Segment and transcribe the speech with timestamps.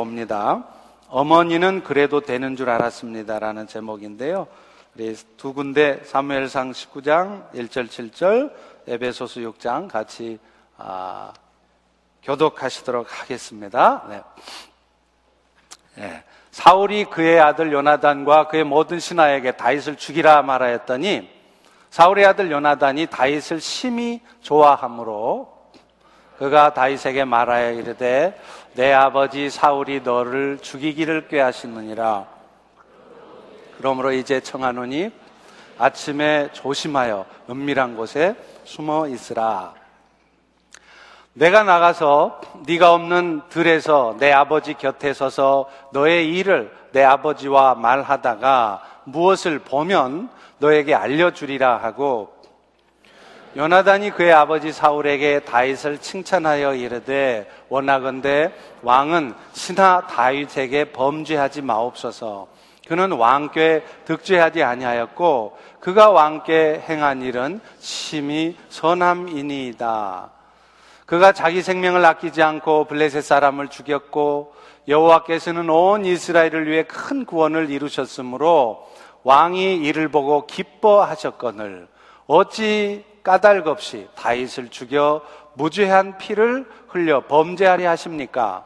[0.00, 0.64] 봅니다.
[1.08, 4.46] 어머니는 그래도 되는 줄 알았습니다라는 제목인데요.
[4.94, 8.50] 우리 두 군데 사무엘상 19장 1절 7절
[8.88, 10.38] 에베소스 6장 같이
[10.78, 11.34] 아,
[12.22, 14.04] 교독하시도록 하겠습니다.
[14.08, 14.22] 네.
[15.96, 16.24] 네.
[16.50, 21.28] 사울이 그의 아들 요나단과 그의 모든 신하에게 다윗을 죽이라 말하였더니
[21.90, 25.60] 사울의 아들 요나단이 다윗을 심히 좋아하므로
[26.40, 28.34] 그가 다윗에게 말하여 이르되
[28.74, 32.26] 내 아버지 사울이 너를 죽이기를 꾀하시느니라.
[33.78, 35.10] 그러므로 이제 청하노니
[35.78, 39.74] 아침에 조심하여 은밀한 곳에 숨어 있으라.
[41.32, 49.60] 내가 나가서 네가 없는 들에서 내 아버지 곁에 서서 너의 일을 내 아버지와 말하다가 무엇을
[49.60, 52.39] 보면 너에게 알려주리라 하고
[53.56, 62.46] 요나단이 그의 아버지 사울에게 다윗을 칭찬하여 이르되 원하건대 왕은 신하 다윗에게 범죄하지 마옵소서.
[62.86, 70.30] 그는 왕께 득죄하지 아니하였고 그가 왕께 행한 일은 심히 선함이니이다.
[71.06, 74.54] 그가 자기 생명을 아끼지 않고 블레셋 사람을 죽였고
[74.86, 78.88] 여호와께서는 온 이스라엘을 위해 큰 구원을 이루셨으므로
[79.24, 81.88] 왕이 이를 보고 기뻐하셨거늘.
[82.28, 85.22] 어찌 까닭 없이 다윗을 죽여
[85.54, 88.64] 무죄한 피를 흘려 범죄하려 하십니까?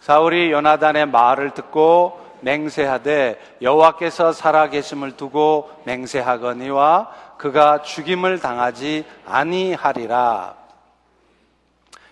[0.00, 10.54] 사울이 요나단의 말을 듣고 맹세하되 여호와께서 살아계심을 두고 맹세하거니와 그가 죽임을 당하지 아니하리라.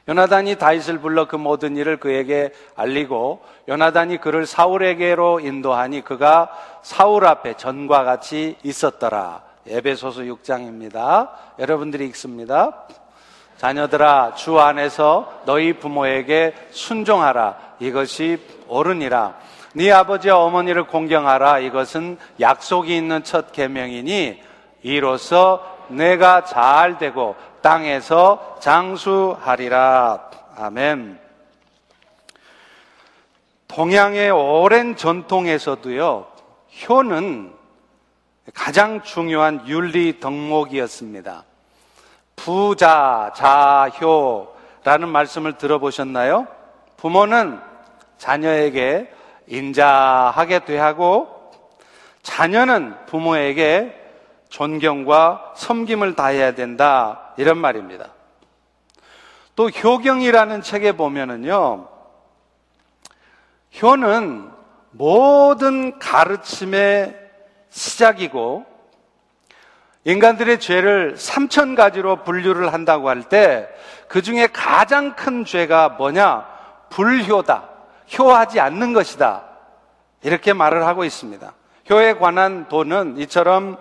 [0.09, 6.51] 요나단이 다윗을 불러 그 모든 일을 그에게 알리고 요나단이 그를 사울에게로 인도하니 그가
[6.83, 9.48] 사울 앞에 전과 같이 있었더라.
[9.69, 11.31] 에베소서 6장입니다.
[11.59, 12.87] 여러분들이 읽습니다.
[13.59, 17.57] 자녀들아 주 안에서 너희 부모에게 순종하라.
[17.81, 19.35] 이것이 옳으니라.
[19.75, 21.59] 네 아버지와 어머니를 공경하라.
[21.61, 24.41] 이것은 약속이 있는 첫 계명이니
[24.83, 30.31] 이로써 내가 잘 되고 땅에서 장수하리라.
[30.57, 31.19] 아멘.
[33.69, 36.27] 동양의 오랜 전통에서도요,
[36.89, 37.53] 효는
[38.55, 41.45] 가장 중요한 윤리 덕목이었습니다.
[42.37, 46.47] 부자, 자효라는 말씀을 들어보셨나요?
[46.97, 47.61] 부모는
[48.17, 49.13] 자녀에게
[49.47, 51.53] 인자하게 대하고
[52.23, 53.95] 자녀는 부모에게
[54.49, 57.33] 존경과 섬김을 다해야 된다.
[57.37, 58.09] 이런 말입니다.
[59.57, 61.89] 또 효경이라는 책에 보면은요,
[63.83, 64.51] 효는
[64.93, 67.28] 모든 가르침의
[67.71, 68.65] 시작이고,
[70.05, 73.69] 인간들의 죄를 삼천 가지로 분류를 한다고 할 때,
[74.09, 76.47] 그 중에 가장 큰 죄가 뭐냐?
[76.91, 77.69] 불효다.
[78.19, 79.43] 효하지 않는 것이다.
[80.23, 81.53] 이렇게 말을 하고 있습니다.
[81.91, 83.79] 효에 관한 도는 이처럼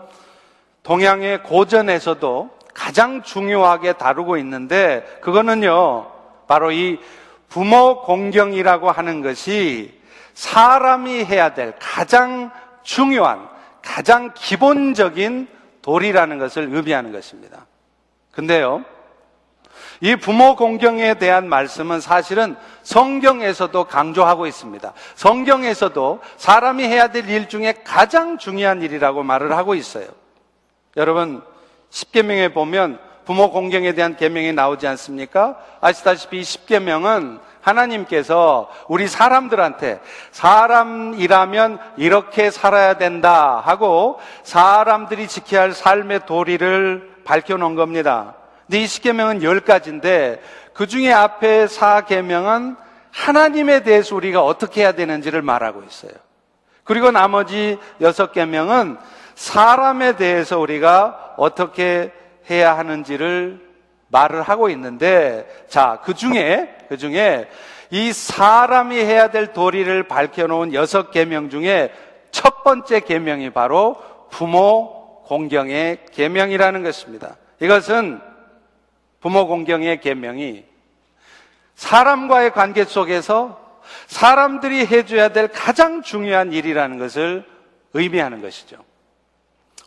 [0.84, 6.12] 동양의 고전에서도 가장 중요하게 다루고 있는데 그거는요,
[6.48, 7.00] 바로 이
[7.50, 10.00] 부모 공경이라고 하는 것이
[10.34, 12.52] 사람이 해야 될 가장
[12.84, 13.50] 중요한,
[13.88, 15.48] 가장 기본적인
[15.82, 17.66] 도리라는 것을 의미하는 것입니다.
[18.32, 18.84] 근데요,
[20.02, 24.94] 이 부모 공경에 대한 말씀은 사실은 성경에서도 강조하고 있습니다.
[25.16, 30.08] 성경에서도 사람이 해야 될 일 중에 가장 중요한 일이라고 말을 하고 있어요.
[30.98, 31.42] 여러분,
[31.90, 35.58] 10계명에 보면 부모 공경에 대한 계명이 나오지 않습니까?
[35.80, 40.00] 아시다시피 10계명은 하나님께서 우리 사람들한테
[40.32, 48.36] 사람이라면 이렇게 살아야 된다 하고 사람들이 지켜야 할 삶의 도리를 밝혀놓은 겁니다.
[48.66, 50.40] 근데 이 10계명은 10가지인데
[50.74, 52.78] 그 중에 앞에 4계명은
[53.12, 56.12] 하나님에 대해서 우리가 어떻게 해야 되는지를 말하고 있어요.
[56.84, 58.98] 그리고 나머지 6계명은
[59.36, 62.12] 사람에 대해서 우리가 어떻게
[62.50, 63.60] 해야 하는지를
[64.10, 67.48] 말을 하고 있는데, 자, 그 중에, 그 중에
[67.90, 71.92] 이 사람이 해야 될 도리를 밝혀놓은 여섯 계명 중에
[72.32, 73.98] 첫 번째 계명이 바로
[74.30, 77.38] 부모 공경의 계명이라는 것입니다.
[77.62, 78.22] 이것은
[79.20, 80.66] 부모 공경의 계명이
[81.76, 83.60] 사람과의 관계 속에서
[84.08, 87.46] 사람들이 해줘야 될 가장 중요한 일이라는 것을
[87.94, 88.78] 의미하는 것이죠.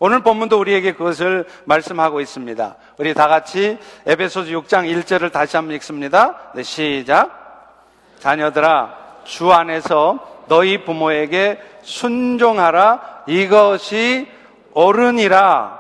[0.03, 2.77] 오늘 본문도 우리에게 그것을 말씀하고 있습니다.
[2.97, 6.53] 우리 다 같이 에베소서 6장 1절을 다시 한번 읽습니다.
[6.55, 8.09] 네, 시작.
[8.19, 13.25] 자녀들아, 주 안에서 너희 부모에게 순종하라.
[13.27, 14.27] 이것이
[14.73, 15.79] 옳으니라.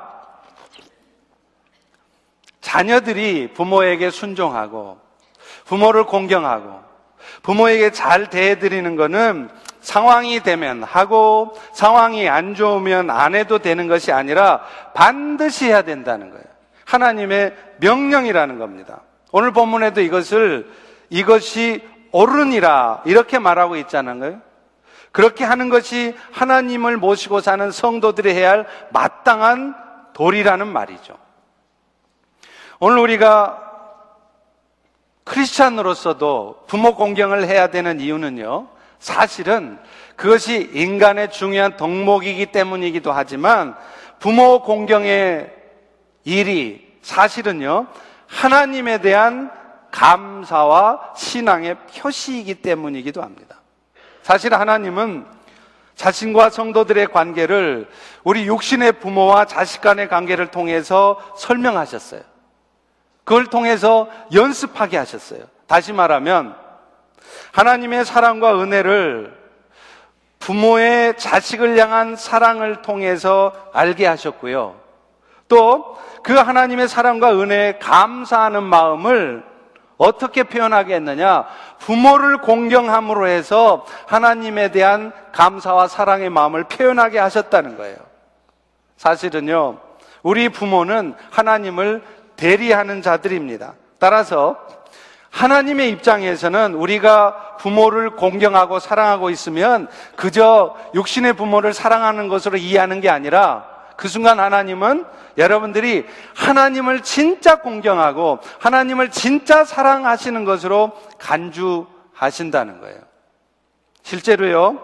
[2.60, 5.00] 자녀들이 부모에게 순종하고
[5.64, 6.82] 부모를 공경하고
[7.42, 9.48] 부모에게 잘 대해드리는 것은
[9.80, 14.60] 상황이 되면 하고 상황이 안 좋으면 안 해도 되는 것이 아니라
[14.94, 16.44] 반드시 해야 된다는 거예요.
[16.84, 19.00] 하나님의 명령이라는 겁니다.
[19.32, 20.70] 오늘 본문에도 이것을
[21.08, 21.82] 이것이
[22.12, 24.40] 옳으니라 이렇게 말하고 있잖아요.
[25.12, 29.74] 그렇게 하는 것이 하나님을 모시고 사는 성도들이 해야 할 마땅한
[30.12, 31.16] 도리라는 말이죠.
[32.78, 33.66] 오늘 우리가
[35.24, 38.68] 크리스찬으로서도 부모 공경을 해야 되는 이유는요.
[39.00, 39.78] 사실은
[40.14, 43.74] 그것이 인간의 중요한 덕목이기 때문이기도 하지만
[44.18, 45.50] 부모 공경의
[46.24, 47.86] 일이 사실은요.
[48.26, 49.50] 하나님에 대한
[49.90, 53.56] 감사와 신앙의 표시이기 때문이기도 합니다.
[54.22, 55.26] 사실 하나님은
[55.96, 57.88] 자신과 성도들의 관계를
[58.22, 62.20] 우리 육신의 부모와 자식 간의 관계를 통해서 설명하셨어요.
[63.24, 65.40] 그걸 통해서 연습하게 하셨어요.
[65.66, 66.54] 다시 말하면
[67.52, 69.38] 하나님의 사랑과 은혜를
[70.38, 74.76] 부모의 자식을 향한 사랑을 통해서 알게 하셨고요.
[75.48, 79.44] 또 그 하나님의 사랑과 은혜에 감사하는 마음을
[79.96, 81.46] 어떻게 표현하게 했느냐?
[81.78, 87.96] 부모를 공경함으로 해서 하나님에 대한 감사와 사랑의 마음을 표현하게 하셨다는 거예요.
[88.96, 89.78] 사실은요,
[90.22, 92.02] 우리 부모는 하나님을
[92.36, 93.74] 대리하는 자들입니다.
[93.98, 94.56] 따라서
[95.30, 103.64] 하나님의 입장에서는 우리가 부모를 공경하고 사랑하고 있으면 그저 육신의 부모를 사랑하는 것으로 이해하는 게 아니라
[103.96, 105.04] 그 순간 하나님은
[105.38, 112.98] 여러분들이 하나님을 진짜 공경하고 하나님을 진짜 사랑하시는 것으로 간주하신다는 거예요.
[114.02, 114.78] 실제로요,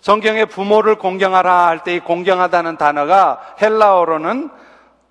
[0.00, 4.50] 성경에 부모를 공경하라 할 때 이 공경하다는 단어가 헬라어로는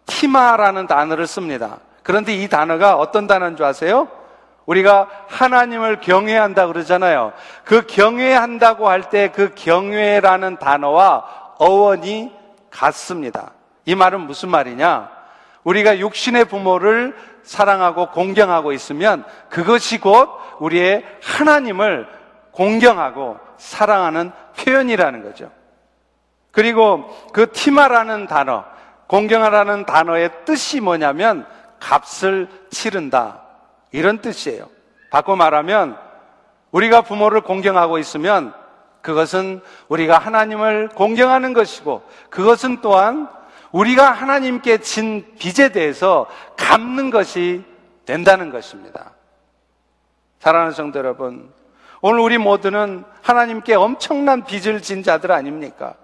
[0.06, 1.80] 티마라는 단어를 씁니다.
[2.04, 4.08] 그런데 이 단어가 어떤 단어인 줄 아세요?
[4.66, 7.34] 우리가 하나님을 경외한다 그러잖아요.
[7.66, 12.32] 그 경외한다고 할 때 그 경외라는 단어와 어원이
[12.70, 13.52] 같습니다.
[13.86, 15.10] 이 말은 무슨 말이냐?
[15.64, 20.30] 우리가 육신의 부모를 사랑하고 공경하고 있으면 그것이 곧
[20.60, 22.08] 우리의 하나님을
[22.52, 25.52] 공경하고 사랑하는 표현이라는 거죠.
[26.52, 28.66] 그리고 그 티마라는 단어,
[29.08, 31.46] 공경하라는 단어의 뜻이 뭐냐면
[31.80, 33.41] 값을 치른다.
[33.92, 34.70] 이런 뜻이에요.
[35.10, 35.98] 바꿔 말하면
[36.72, 38.54] 우리가 부모를 공경하고 있으면
[39.02, 43.28] 그것은 우리가 하나님을 공경하는 것이고 그것은 또한
[43.72, 46.28] 우리가 하나님께 진 빚에 대해서
[46.58, 47.64] 갚는 것이
[48.06, 49.12] 된다는 것입니다.
[50.40, 51.52] 사랑하는 성도 여러분,
[52.02, 55.96] 오늘 우리 모두는 하나님께 엄청난 빚을 진 자들 아닙니까?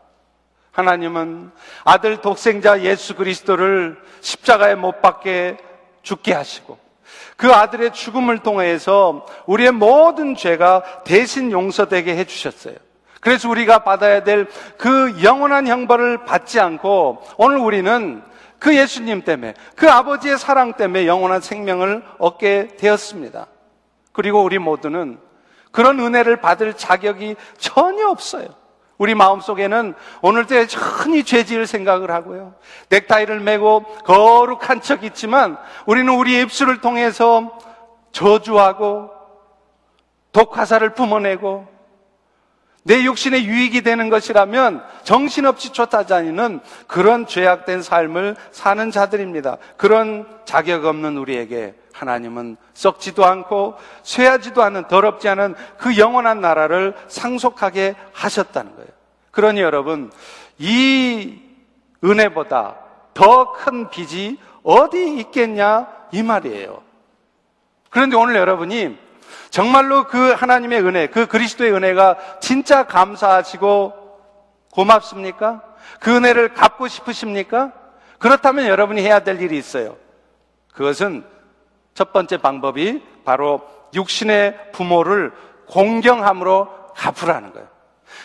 [0.72, 1.52] 하나님은
[1.84, 5.58] 아들 독생자 예수 그리스도를 십자가에 못 박게
[6.04, 6.78] 죽게 하시고
[7.36, 12.76] 그 아들의 죽음을 통해서 우리의 모든 죄가 대신 용서되게 해주셨어요.
[13.20, 18.22] 그래서 우리가 받아야 될 그 영원한 형벌을 받지 않고 오늘 우리는
[18.60, 23.48] 그 예수님 때문에 그 아버지의 사랑 때문에 영원한 생명을 얻게 되었습니다.
[24.14, 25.20] 그리고 우리 모두는
[25.72, 28.48] 그런 은혜를 받을 자격이 전혀 없어요.
[28.98, 32.56] 우리 마음속에는 오늘때 천히 죄 지을 생각을 하고요.
[32.90, 37.58] 넥타이를 메고 거룩한 척 있지만 우리는 우리 입술을 통해서
[38.12, 39.12] 저주하고
[40.32, 41.78] 독화사를 뿜어내고
[42.84, 49.58] 내 육신에 유익이 되는 것이라면 정신없이 쫓아다니는 그런 죄악된 삶을 사는 자들입니다.
[49.76, 57.96] 그런 자격 없는 우리에게 하나님은 썩지도 않고 쇠하지도 않은 더럽지 않은 그 영원한 나라를 상속하게
[58.14, 58.90] 하셨다는 거예요.
[59.38, 60.12] 그러니 여러분,
[60.58, 61.40] 이
[62.04, 62.76] 은혜보다
[63.14, 65.88] 더 큰 빚이 어디 있겠냐?
[66.12, 66.82] 이 말이에요.
[67.92, 68.98] 그런데 오늘 여러분이
[69.52, 73.94] 정말로 그 하나님의 은혜, 그 그리스도의 은혜가 진짜 감사하시고
[74.72, 75.62] 고맙습니까?
[76.00, 77.74] 그 은혜를 갚고 싶으십니까?
[78.18, 79.98] 그렇다면 여러분이 해야 될 일이 있어요.
[80.74, 81.24] 그것은
[81.94, 83.62] 첫 번째 방법이 바로
[83.94, 85.32] 육신의 부모를
[85.68, 87.67] 공경함으로 갚으라는 거예요.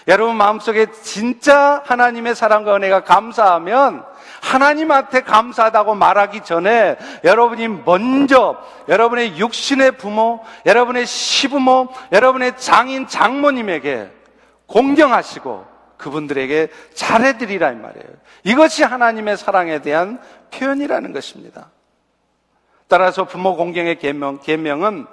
[0.09, 4.05] 여러분 마음속에 진짜 하나님의 사랑과 은혜가 감사하면
[4.41, 14.11] 하나님한테 감사하다고 말하기 전에 여러분이 먼저 여러분의 육신의 부모, 여러분의 시부모, 여러분의 장인, 장모님에게
[14.67, 15.67] 공경하시고
[15.97, 18.09] 그분들에게 잘해드리라 이 말이에요.
[18.43, 21.71] 이것이 하나님의 사랑에 대한 표현이라는 것입니다.
[22.89, 25.07] 따라서 부모 공경의 계명, 계명은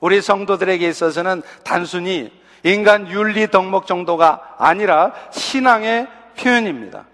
[0.00, 7.04] 우리 성도들에게 있어서는 단순히 인간 윤리 덕목 정도가 아니라 신앙의 표현입니다.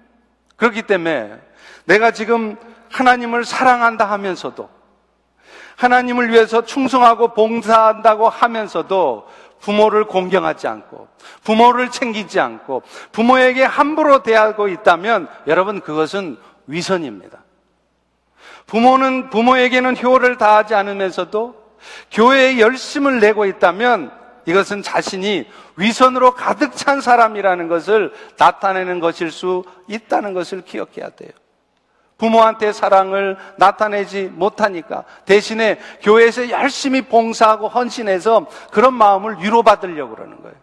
[0.57, 1.35] 그렇기 때문에
[1.85, 2.57] 내가 지금
[2.91, 4.69] 하나님을 사랑한다 하면서도
[5.77, 9.29] 하나님을 위해서 충성하고 봉사한다고 하면서도
[9.61, 11.09] 부모를 공경하지 않고
[11.43, 17.45] 부모를 챙기지 않고 부모에게 함부로 대하고 있다면 여러분 그것은 위선입니다.
[18.67, 21.55] 부모는 부모에게는 효를 다하지 않으면서도
[22.11, 24.11] 교회에 열심을 내고 있다면
[24.47, 31.31] 이것은 자신이 위선으로 가득 찬 사람이라는 것을 나타내는 것일 수 있다는 것을 기억해야 돼요.
[32.17, 40.57] 부모한테 사랑을 나타내지 못하니까 대신에 교회에서 열심히 봉사하고 헌신해서 그런 마음을 위로받으려고 그러는 거예요.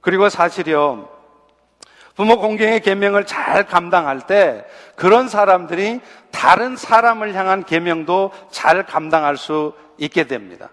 [0.00, 1.08] 그리고 사실요,
[2.14, 4.64] 부모 공경의 계명을 잘 감당할 때
[4.96, 10.70] 그런 사람들이 다른 사람을 향한 계명도 잘 감당할 수 있게 됩니다.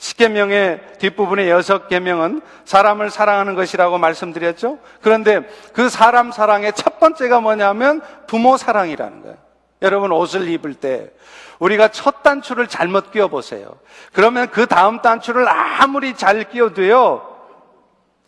[0.00, 4.78] 십계명의 뒷부분의 여섯 계명은 사람을 사랑하는 것이라고 말씀드렸죠.
[5.02, 5.42] 그런데
[5.74, 9.36] 그 사람 사랑의 첫 번째가 뭐냐면 부모 사랑이라는 거예요.
[9.82, 11.10] 여러분 옷을 입을 때
[11.58, 13.78] 우리가 첫 단추를 잘못 끼워 보세요.
[14.14, 17.26] 그러면 그 다음 단추를 아무리 잘 끼워도요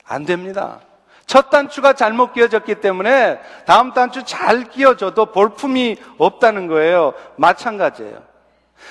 [0.05, 0.81] 안 됩니다.
[1.25, 7.15] 첫 단추가 잘못 끼워졌기 때문에 다음 단추 잘 끼워줘도 볼품이 없다는 거예요.
[7.37, 8.32] 마찬가지예요.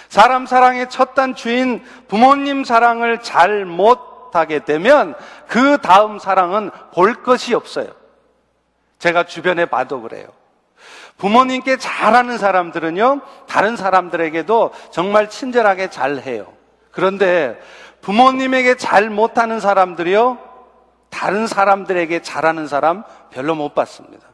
[0.09, 5.15] 사람 사랑의 첫 단추인 부모님 사랑을 잘 못하게 되면
[5.47, 7.87] 그 다음 사랑은 볼 것이 없어요.
[8.99, 10.27] 제가 주변에 봐도 그래요.
[11.17, 16.51] 부모님께 잘하는 사람들은요, 다른 사람들에게도 정말 친절하게 잘해요.
[16.91, 17.59] 그런데
[18.01, 20.39] 부모님에게 잘 못하는 사람들이요,
[21.09, 24.30] 다른 사람들에게 잘하는 사람 별로 못 봤습니다.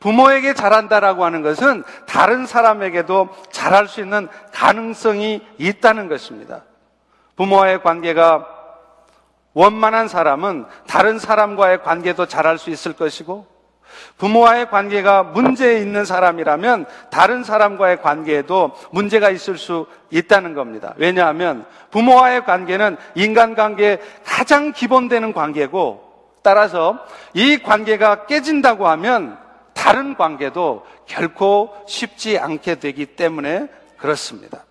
[0.00, 6.64] 부모에게 잘한다라고 하는 것은 다른 사람에게도 잘할 수 있는 가능성이 있다는 것입니다.
[7.36, 8.46] 부모와의 관계가
[9.52, 13.46] 원만한 사람은 다른 사람과의 관계도 잘할 수 있을 것이고
[14.18, 20.94] 부모와의 관계가 문제 있는 사람이라면 다른 사람과의 관계에도 문제가 있을 수 있다는 겁니다.
[20.96, 26.08] 왜냐하면 부모와의 관계는 인간관계의 가장 기본되는 관계고
[26.42, 26.98] 따라서
[27.34, 29.39] 이 관계가 깨진다고 하면
[29.80, 34.66] 다른 관계도 결코 쉽지 않게 되기 때문에 그렇습니다.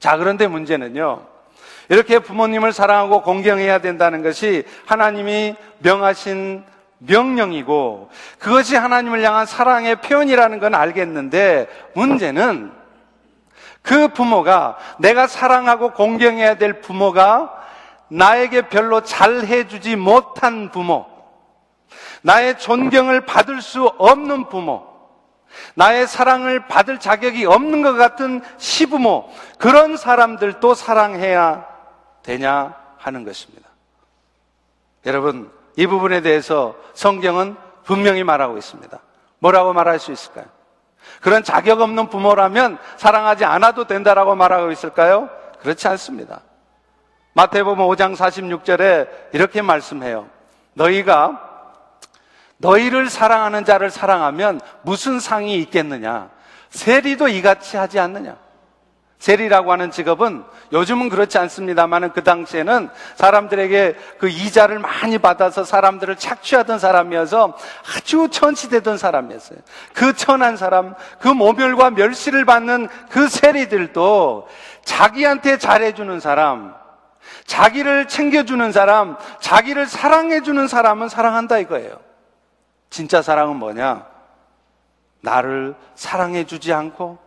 [0.00, 1.22] 자, 그런데 문제는요.
[1.88, 6.62] 이렇게 부모님을 사랑하고 공경해야 된다는 것이 하나님이 명하신
[6.98, 12.70] 명령이고 그것이 하나님을 향한 사랑의 표현이라는 건 알겠는데 문제는
[13.80, 17.50] 그 부모가 내가 사랑하고 공경해야 될 부모가
[18.08, 21.11] 나에게 별로 잘 해주지 못한 부모
[22.22, 24.86] 나의 존경을 받을 수 없는 부모,
[25.74, 31.66] 나의 사랑을 받을 자격이 없는 것 같은 시부모, 그런 사람들도 사랑해야
[32.22, 33.68] 되냐 하는 것입니다.
[35.06, 38.98] 여러분, 이 부분에 대해서 성경은 분명히 말하고 있습니다.
[39.38, 40.44] 뭐라고 말할 수 있을까요?
[41.20, 45.28] 그런 자격 없는 부모라면 사랑하지 않아도 된다라고 말하고 있을까요?
[45.60, 46.42] 그렇지 않습니다.
[47.34, 50.28] 마태복음 5장 46절에 이렇게 말씀해요.
[50.74, 51.51] 너희가
[52.62, 56.30] 너희를 사랑하는 자를 사랑하면 무슨 상이 있겠느냐?
[56.70, 58.36] 세리도 이같이 하지 않느냐?
[59.18, 60.42] 세리라고 하는 직업은
[60.72, 67.56] 요즘은 그렇지 않습니다만 그 당시에는 사람들에게 그 이자를 많이 받아서 사람들을 착취하던 사람이어서
[67.94, 69.60] 아주 천시되던 사람이었어요.
[69.94, 74.48] 그 천한 사람, 그 모멸과 멸시를 받는 그 세리들도
[74.84, 76.74] 자기한테 잘해주는 사람,
[77.46, 82.11] 자기를 챙겨주는 사람, 자기를 사랑해주는 사람은 사랑한다 이거예요.
[82.92, 84.06] 진짜 사랑은 뭐냐?
[85.22, 87.18] 나를 사랑해 주지 않고,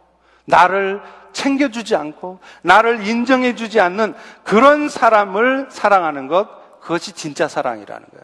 [0.45, 1.01] 나를
[1.33, 8.23] 챙겨주지 않고, 나를 인정해 주지 않는 그런 사람을 사랑하는 것, 그것이 진짜 사랑이라는 거예요.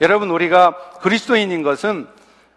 [0.00, 2.08] 여러분, 우리가 그리스도인인 것은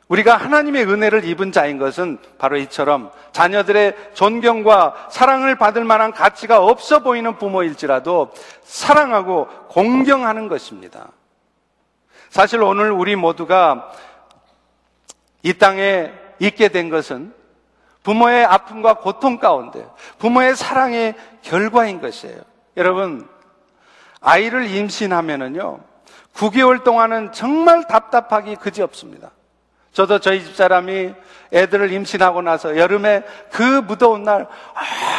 [0.07, 6.99] 우리가 하나님의 은혜를 입은 자인 것은 바로 이처럼 자녀들의 존경과 사랑을 받을 만한 가치가 없어
[6.99, 8.31] 보이는 부모일지라도
[8.63, 11.09] 사랑하고 공경하는 것입니다.
[12.35, 13.91] 사실 오늘 우리 모두가
[15.45, 17.31] 이 땅에 있게 된 것은
[18.01, 19.85] 부모의 아픔과 고통 가운데
[20.17, 22.41] 부모의 사랑의 결과인 것이에요.
[22.77, 23.29] 여러분,
[24.21, 25.81] 아이를 임신하면은요,
[26.33, 29.29] 9개월 동안은 정말 답답하기 그지 없습니다.
[29.91, 31.13] 저도 저희 집 사람이
[31.53, 34.47] 애들을 임신하고 나서 여름에 그 무더운 날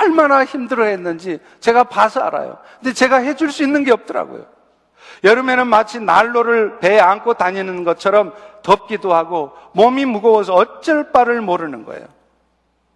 [0.02, 2.58] 얼마나 힘들어 했는지 제가 봐서 알아요.
[2.80, 4.55] 근데 제가 해줄 수 있는 게 없더라고요.
[5.26, 12.06] 여름에는 마치 난로를 배에 안고 다니는 것처럼 덥기도 하고 몸이 무거워서 어쩔 바를 모르는 거예요.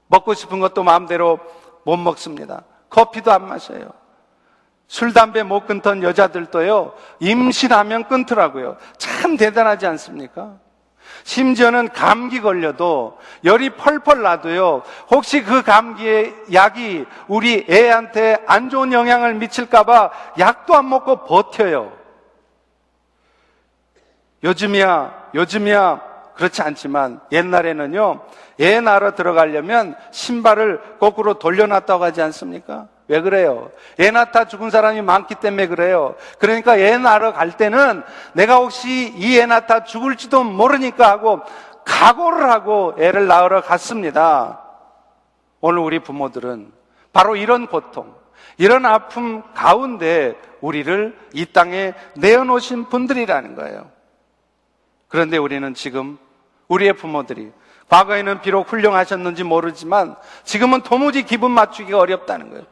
[0.07, 1.41] 먹고 싶은 것도 마음대로
[1.85, 2.63] 못 먹습니다.
[2.89, 3.91] 커피도 안 마셔요.
[4.87, 8.77] 술, 담배 못 끊던 여자들도요, 임신하면 끊더라고요.
[8.97, 10.55] 참 대단하지 않습니까?
[11.25, 14.83] 심지어는 감기 걸려도 열이 펄펄 나도요.
[15.11, 22.00] 혹시 그 감기의 약이 우리 애한테 안 좋은 영향을 미칠까봐 약도 안 먹고 버텨요.
[24.43, 26.01] 요즘이야, 요즘이야
[26.35, 28.23] 그렇지 않지만 옛날에는요.
[28.61, 32.89] 애 낳으러 들어가려면 신발을 거꾸로 돌려놨다고 하지 않습니까?
[33.09, 33.71] 왜 그래요?
[33.99, 36.15] 애 낳다 죽은 사람이 많기 때문에 그래요.
[36.39, 38.03] 그러니까 애 낳으러 갈 때는
[38.35, 41.41] 내가 혹시 이애 낳다 죽을지도 모르니까 하고
[41.85, 44.61] 각오를 하고 애를 낳으러 갔습니다.
[45.61, 46.73] 오늘 우리 부모들은
[47.13, 48.15] 바로 이런 고통,
[48.57, 53.91] 이런 아픔 가운데 우리를 이 땅에 내어놓으신 분들이라는 거예요.
[55.11, 56.19] 그런데 우리는 지금
[56.69, 57.53] 우리의 부모들이
[57.91, 62.65] 과거에는 비록 훌륭하셨는지 모르지만 지금은 도무지 기분 맞추기가 어렵다는 거예요.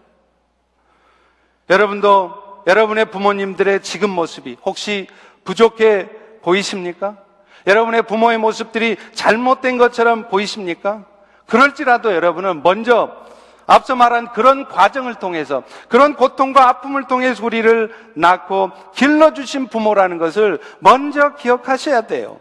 [1.68, 5.08] 여러분도 여러분의 부모님들의 지금 모습이 혹시
[5.44, 6.08] 부족해
[6.42, 7.18] 보이십니까?
[7.66, 11.04] 여러분의 부모의 모습들이 잘못된 것처럼 보이십니까?
[11.46, 13.27] 그럴지라도 여러분은 먼저
[13.68, 21.34] 앞서 말한 그런 과정을 통해서 그런 고통과 아픔을 통해서 우리를 낳고 길러주신 부모라는 것을 먼저
[21.34, 22.40] 기억하셔야 돼요.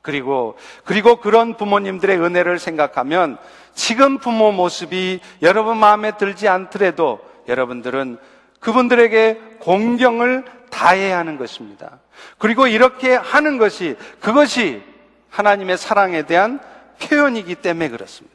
[0.00, 3.36] 그리고, 그리고 그런 부모님들의 은혜를 생각하면
[3.74, 8.18] 지금 부모 모습이 여러분 마음에 들지 않더라도 여러분들은
[8.58, 11.98] 그분들에게 공경을 다해야 하는 것입니다.
[12.38, 14.82] 그리고 이렇게 하는 것이 그것이
[15.28, 16.58] 하나님의 사랑에 대한
[17.00, 18.31] 표현이기 때문에 그렇습니다.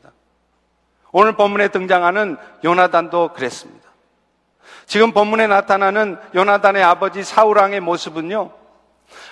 [1.11, 3.87] 오늘 본문에 등장하는 요나단도 그랬습니다.
[4.85, 8.51] 지금 본문에 나타나는 요나단의 아버지 사우랑의 모습은요.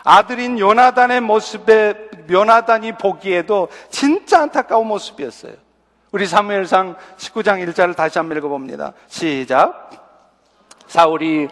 [0.04, 5.54] 아들인 요나단의 모습에 요나단이 보기에도 진짜 안타까운 모습이었어요.
[6.12, 8.94] 우리 사무엘상 19장 1절을 다시 한번 읽어봅니다.
[9.08, 9.90] 시작.
[10.88, 11.50] 사울이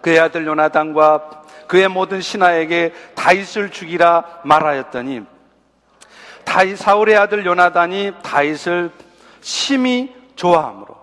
[0.00, 5.24] 그의 아들 요나단과 그의 모든 신하에게 다윗을 죽이라 말하였더니
[6.44, 8.90] 다윗 사울의 아들 요나단이 다윗을
[9.40, 10.96] 심히 좋아하므로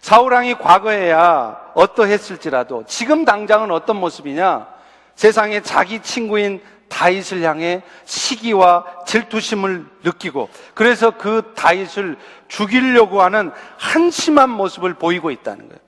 [0.00, 4.68] 사울 왕이 과거에야 어떠했을지라도 지금 당장은 어떤 모습이냐?
[5.16, 12.16] 세상에 자기 친구인 다윗을 향해 시기와 질투심을 느끼고 그래서 그 다윗을
[12.48, 15.80] 죽이려고 하는 한심한 모습을 보이고 있다는 거예요.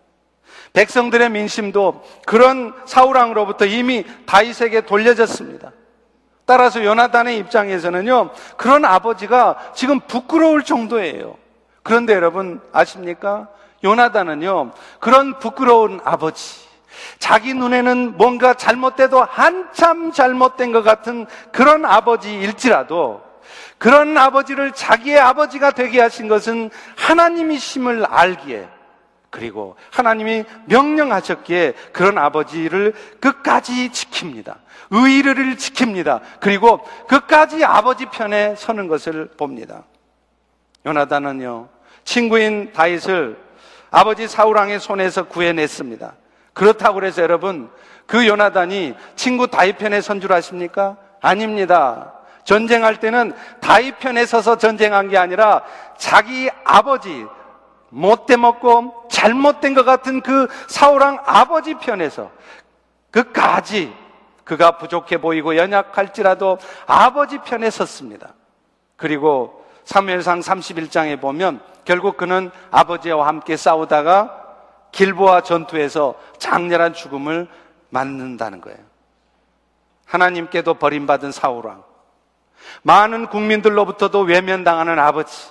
[0.73, 5.73] 백성들의 민심도 그런 사울왕으로부터 이미 다윗에게 돌려졌습니다.
[6.49, 11.37] 따라서 요나단의 입장에서는요, 그런 아버지가 지금 부끄러울 정도예요.
[11.83, 13.49] 그런데 여러분 아십니까?
[13.85, 16.67] 요나단은요, 그런 부끄러운 아버지,
[17.19, 23.21] 자기 눈에는 뭔가 잘못돼도 한참 잘못된 것 같은 그런 아버지일지라도
[23.77, 28.67] 그런 아버지를 자기의 아버지가 되게 하신 것은 하나님이심을 알기에
[29.31, 34.57] 그리고 하나님이 명령하셨기에 그런 아버지를 끝까지 지킵니다.
[34.91, 36.21] 의의를 지킵니다.
[36.41, 39.85] 그리고 끝까지 아버지 편에 서는 것을 봅니다.
[40.87, 41.69] 요나단은요,
[42.05, 43.37] 친구인 다윗을
[43.91, 46.15] 아버지 사우랑의 손에서 구해냈습니다.
[46.55, 47.71] 그렇다고 해서 여러분,
[48.07, 50.97] 그 요나단이 친구 다윗 편에 선 줄 아십니까?
[51.21, 52.15] 아닙니다.
[52.45, 55.63] 전쟁할 때는 다윗 편에 서서 전쟁한 게 아니라
[55.99, 57.27] 자기 아버지,
[57.91, 62.31] 못돼 먹고 잘못된 것 같은 그 사우랑 아버지 편에서
[63.11, 63.95] 끝까지
[64.45, 68.35] 그가 부족해 보이고 연약할지라도 아버지 편에 섰습니다.
[68.97, 74.47] 그리고 3무엘상 31장에 보면 결국 그는 아버지와 함께 싸우다가
[74.93, 77.49] 길보아 전투에서 장렬한 죽음을
[77.91, 78.79] 맞는다는 거예요.
[80.07, 81.85] 하나님께도 버림받은 사울왕.
[82.83, 85.51] 많은 국민들로부터도 외면당하는 아버지.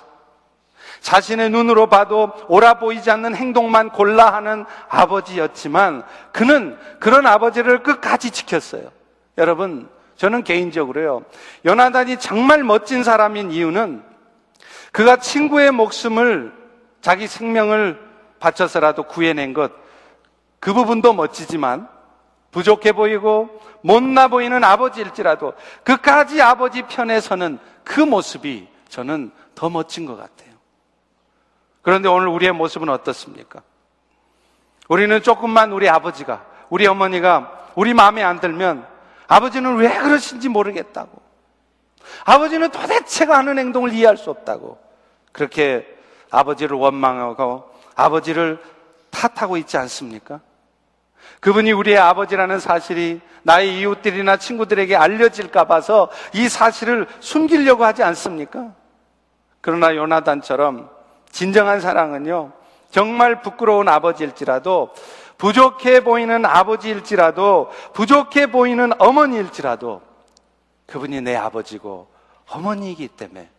[1.02, 8.90] 자신의 눈으로 봐도 옳아 보이지 않는 행동만 골라 하는 아버지였지만 그는 그런 아버지를 끝까지 지켰어요.
[9.38, 11.24] 여러분, 저는 개인적으로요.
[11.66, 14.04] 연하단이 정말 멋진 사람인 이유는
[14.92, 16.52] 그가 친구의 목숨을
[17.02, 18.00] 자기 생명을
[18.40, 19.72] 바쳐서라도 구해낸 것,
[20.60, 21.88] 그 부분도 멋지지만
[22.52, 30.18] 부족해 보이고 못나 보이는 아버지일지라도 그까지 아버지 편에 서는 그 모습이 저는 더 멋진 것
[30.18, 30.47] 같아요.
[31.88, 33.62] 그런데 오늘 우리의 모습은 어떻습니까?
[34.90, 38.86] 우리는 조금만 우리 아버지가, 우리 어머니가 우리 마음에 안 들면
[39.26, 41.10] 아버지는 왜 그러신지 모르겠다고.
[42.26, 44.78] 아버지는 도대체가 하는 행동을 이해할 수 없다고.
[45.32, 45.88] 그렇게
[46.30, 48.62] 아버지를 원망하고 아버지를
[49.10, 50.42] 탓하고 있지 않습니까?
[51.40, 58.74] 그분이 우리의 아버지라는 사실이 나의 이웃들이나 친구들에게 알려질까 봐서 이 사실을 숨기려고 하지 않습니까?
[59.62, 60.97] 그러나 요나단처럼
[61.38, 62.52] 진정한 사랑은요,
[62.90, 64.90] 정말 부끄러운 아버지일지라도,
[65.38, 70.02] 부족해 보이는 아버지일지라도, 부족해 보이는 어머니일지라도,
[70.88, 72.08] 그분이 내 아버지고
[72.50, 73.52] 어머니이기 때문에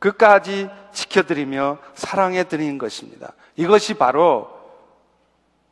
[0.00, 3.32] 끝까지 지켜드리며 사랑해 드리는 것입니다.
[3.56, 4.50] 이것이 바로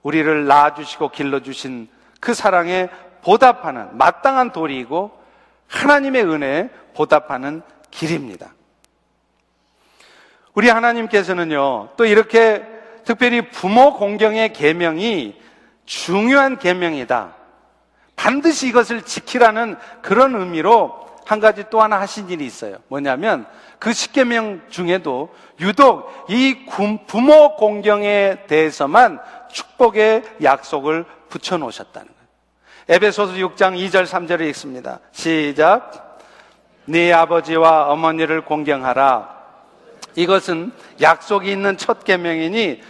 [0.01, 2.89] 우리를 낳아주시고 길러주신 그 사랑에
[3.23, 5.11] 보답하는 마땅한 도리이고
[5.69, 7.61] 하나님의 은혜에 보답하는
[7.91, 8.55] 길입니다.
[10.55, 12.63] 우리 하나님께서는요, 또 이렇게
[13.05, 15.41] 특별히 부모 공경의 계명이
[15.87, 17.35] 중요한 계명이다.
[18.17, 22.77] 반드시 이것을 지키라는 그런 의미로 한 가지 또 하나 하신 일이 있어요.
[22.89, 23.47] 뭐냐면
[23.79, 26.67] 그 십계명 중에도 유독 이
[27.07, 32.23] 부모 공경에 대해서만 축복의 약속을 붙여 놓으셨다는 거예요.
[32.89, 35.01] 에베소서 6장 2절 3절을 읽습니다.
[35.13, 36.19] 시작.
[36.85, 39.32] 네 아버지와 어머니를 공경하라.
[40.15, 42.81] 이것은 약속이 있는 첫 계명이니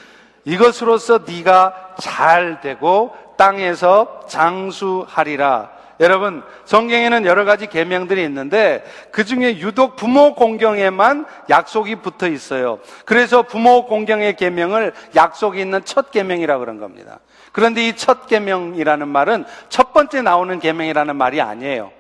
[0.44, 5.70] 이것으로서 네가 잘 되고 땅에서 장수하리라.
[6.00, 8.82] 여러분, 성경에는 여러 가지 계명들이 있는데
[9.12, 12.80] 그 중에 유독 부모 공경에만 약속이 붙어 있어요.
[13.04, 17.20] 그래서 부모 공경의 계명을 약속이 있는 첫 계명이라 그런 겁니다.
[17.52, 21.92] 그런데 이 첫 계명이라는 말은 첫 번째 나오는 계명이라는 말이 아니에요.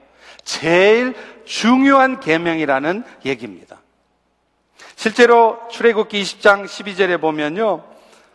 [0.42, 3.81] 제일 중요한 계명이라는 얘기입니다.
[4.96, 7.82] 실제로 출애굽기 20장 12절에 보면요.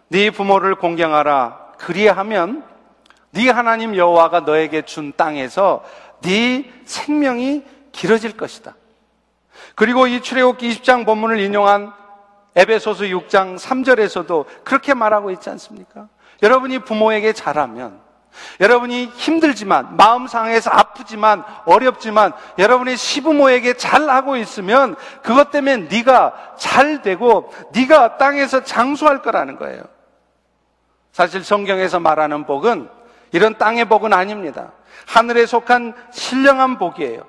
[0.09, 1.73] 네 부모를 공경하라.
[1.77, 2.63] 그리하면
[3.31, 5.83] 네 하나님 여호와가 너에게 준 땅에서
[6.21, 8.75] 네 생명이 길어질 것이다.
[9.75, 11.93] 그리고 이 출애굽기 20장 본문을 인용한
[12.55, 16.07] 에베소서 6장 3절에서도 그렇게 말하고 있지 않습니까?
[16.41, 18.06] 여러분이 부모에게 잘하면
[18.59, 27.53] 여러분이 힘들지만 마음 상해서 아프지만 어렵지만 여러분이 시부모에게 잘하고 있으면 그것 때문에 네가 잘 되고
[27.73, 29.83] 네가 땅에서 장수할 거라는 거예요.
[31.11, 32.89] 사실 성경에서 말하는 복은
[33.31, 34.71] 이런 땅의 복은 아닙니다.
[35.05, 37.23] 하늘에 속한 신령한 복이에요.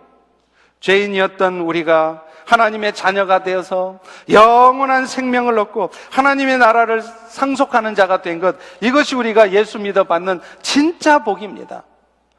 [0.80, 9.14] 죄인이었던 우리가 하나님의 자녀가 되어서 영원한 생명을 얻고 하나님의 나라를 상속하는 자가 된 것, 이것이
[9.14, 11.82] 우리가 예수 믿어 받는 진짜 복입니다.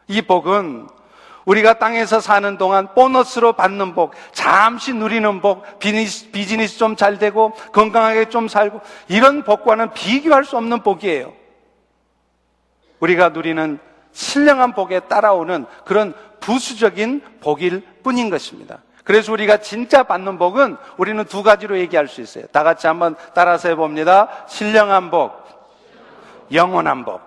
[0.08, 0.88] 이 복은
[1.46, 7.52] 우리가 땅에서 사는 동안 보너스로 받는 복, 잠시 누리는 복, 비즈니스, 비즈니스 좀 잘 되고
[7.72, 11.34] 건강하게 좀 살고 이런 복과는 비교할 수 없는 복이에요.
[13.00, 13.80] 우리가 누리는
[14.12, 18.80] 신령한 복에 따라오는 그런 부수적인 복일 뿐인 것입니다.
[19.10, 22.46] 그래서 우리가 진짜 받는 복은 우리는 두 가지로 얘기할 수 있어요.
[22.52, 24.28] 다 같이 한번 따라서 해봅니다.
[24.46, 25.34] 신령한 복,
[26.54, 27.20] 영원한 복.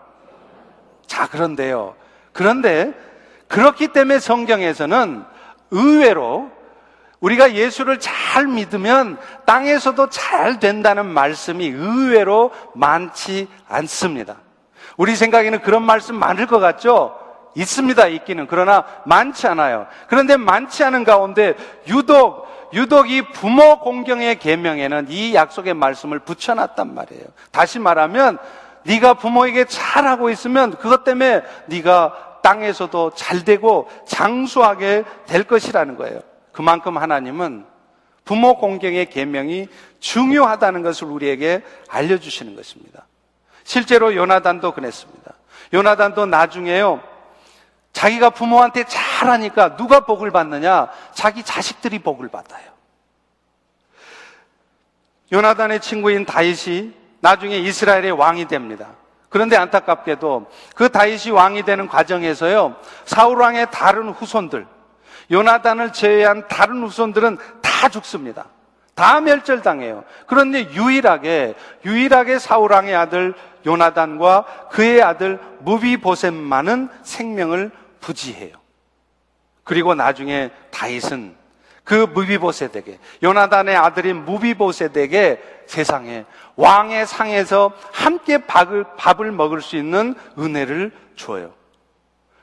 [1.09, 1.97] 자, 그런데요.
[2.33, 2.93] 그런데
[3.49, 5.25] 그렇기 때문에 성경에서는
[5.73, 6.53] 의외로
[7.19, 14.37] 우리가 예수를 잘 믿으면 땅에서도 잘 된다는 말씀이 의외로 많지 않습니다.
[14.97, 17.19] 우리 생각에는 그런 말씀 많을 것 같죠?
[17.55, 18.47] 있습니다, 있기는.
[18.47, 19.87] 그러나 많지 않아요.
[20.09, 21.55] 그런데 많지 않은 가운데
[21.89, 27.25] 유독, 유독 이 부모 공경의 계명에는 이 약속의 말씀을 붙여놨단 말이에요.
[27.51, 28.39] 다시 말하면
[28.85, 36.21] 네가 부모에게 잘하고 있으면 그것 때문에 네가 땅에서도 잘 되고 장수하게 될 것이라는 거예요.
[36.53, 37.65] 그만큼 하나님은
[38.25, 39.69] 부모 공경의 계명이
[40.01, 43.07] 중요하다는 것을 우리에게 알려주시는 것입니다.
[43.65, 45.35] 실제로 요나단도 그랬습니다.
[45.73, 47.01] 요나단도 나중에요.
[47.93, 50.89] 자기가 부모한테 잘하니까 누가 복을 받느냐?
[51.13, 52.73] 자기 자식들이 복을 받아요.
[55.33, 58.89] 요나단의 친구인 다윗이 나중에 이스라엘의 왕이 됩니다.
[59.29, 62.77] 그런데 안타깝게도 그 다윗이 왕이 되는 과정에서요.
[63.07, 64.67] 사울 왕의 다른 후손들,
[65.31, 68.47] 요나단을 제외한 다른 후손들은 다 죽습니다.
[68.95, 70.05] 다 멸절당해요.
[70.27, 77.71] 그런데 유일하게 유일하게 사울 왕의 아들 요나단과 그의 아들 무비보셈만은 생명을
[78.03, 78.53] 부지해요.
[79.65, 81.35] 그리고 나중에 다윗은
[81.85, 90.93] 그 무비보셋에게 요나단의 아들인 무비보셋에게 세상에 왕의 상에서 함께 밥을, 밥을 먹을 수 있는 은혜를
[91.17, 91.55] 줘요.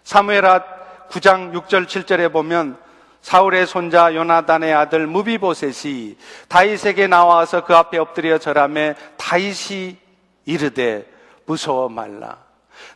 [0.03, 0.63] 사무엘하
[1.09, 2.77] 9장 6절 7절에 보면
[3.21, 6.17] 사울의 손자 요나단의 아들 무비보셋이
[6.47, 9.97] 다윗에게 나와서 그 앞에 엎드려 절함에 다윗이
[10.45, 11.05] 이르되
[11.45, 12.48] 무서워 말라.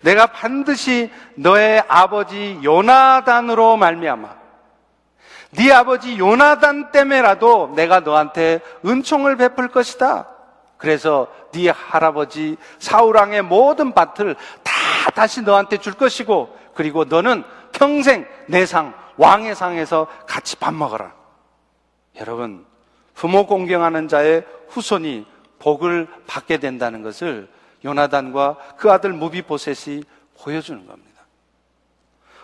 [0.04, 4.44] 내가 반드시 너의 아버지 요나단으로 말미암아
[5.52, 10.28] 네 아버지 요나단 때문에라도 내가 너한테 은총을 베풀 것이다.
[10.78, 14.72] 그래서 네 할아버지 사우랑의 모든 밭을 다
[15.14, 21.14] 다시 너한테 줄 것이고 그리고 너는 평생 내 상, 왕의 상에서 같이 밥 먹어라.
[22.20, 22.66] 여러분,
[23.14, 25.26] 부모 공경하는 자의 후손이
[25.60, 27.48] 복을 받게 된다는 것을
[27.84, 30.04] 요나단과 그 아들 무비보셋이
[30.42, 31.14] 보여주는 겁니다.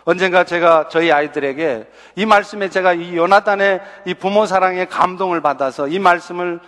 [0.04, 5.98] 언젠가 제가 저희 아이들에게 이 말씀에 제가 이 요나단의 이 부모 사랑에 감동을 받아서 이
[5.98, 6.60] 말씀을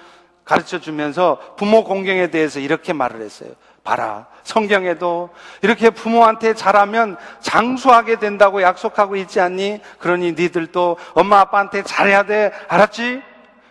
[0.45, 3.51] 가르쳐 주면서 부모 공경에 대해서 이렇게 말을 했어요.
[3.85, 4.27] 봐라.
[4.45, 5.31] 성경에도
[5.63, 9.81] 이렇게 부모한테 잘하면 장수하게 된다고 약속하고 있지 않니?
[9.99, 12.53] 그러니 니들도 엄마 아빠한테 잘해야 돼.
[12.69, 13.23] 알았지?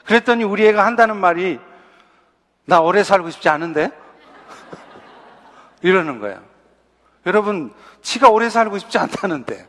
[0.05, 1.59] 그랬더니 우리 애가 한다는 말이
[2.65, 3.91] 나 오래 살고 싶지 않은데?
[5.81, 6.39] 이러는 거야.
[7.25, 9.67] 여러분, 지가 오래 살고 싶지 않다는데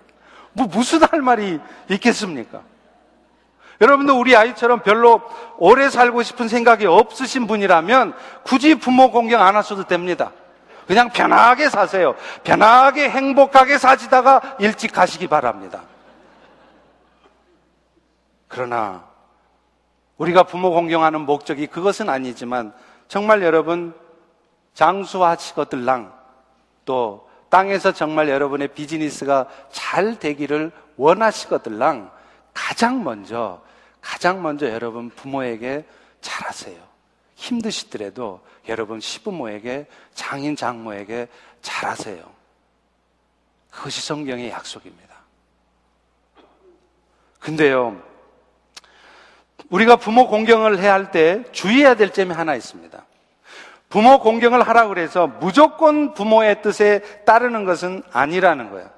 [0.52, 2.62] 뭐 무슨 할 말이 있겠습니까?
[3.80, 5.20] 여러분도 우리 아이처럼 별로
[5.58, 10.32] 오래 살고 싶은 생각이 없으신 분이라면 굳이 부모 공경 안 하셔도 됩니다.
[10.86, 12.14] 그냥 편하게 사세요.
[12.44, 15.82] 편하게 행복하게 사시다가 일찍 가시기 바랍니다.
[18.46, 19.04] 그러나
[20.16, 22.72] 우리가 부모 공경하는 목적이 그것은 아니지만
[23.08, 23.94] 정말 여러분
[24.74, 26.12] 장수하시거들랑
[26.84, 32.10] 또 땅에서 정말 여러분의 비즈니스가 잘 되기를 원하시거들랑
[32.54, 33.62] 가장 먼저
[34.00, 35.84] 가장 먼저 여러분 부모에게
[36.20, 36.78] 잘하세요.
[37.34, 41.28] 힘드시더라도 여러분 시부모에게 장인 장모에게
[41.60, 42.22] 잘하세요.
[43.70, 45.12] 그것이 성경의 약속입니다.
[47.40, 48.00] 근데요,
[49.70, 53.04] 우리가 부모 공경을 해야 할 때 주의해야 될 점이 하나 있습니다.
[53.92, 58.88] 부모 공경을 하라 그래서 무조건 부모의 뜻에 따르는 것은 아니라는 거예요.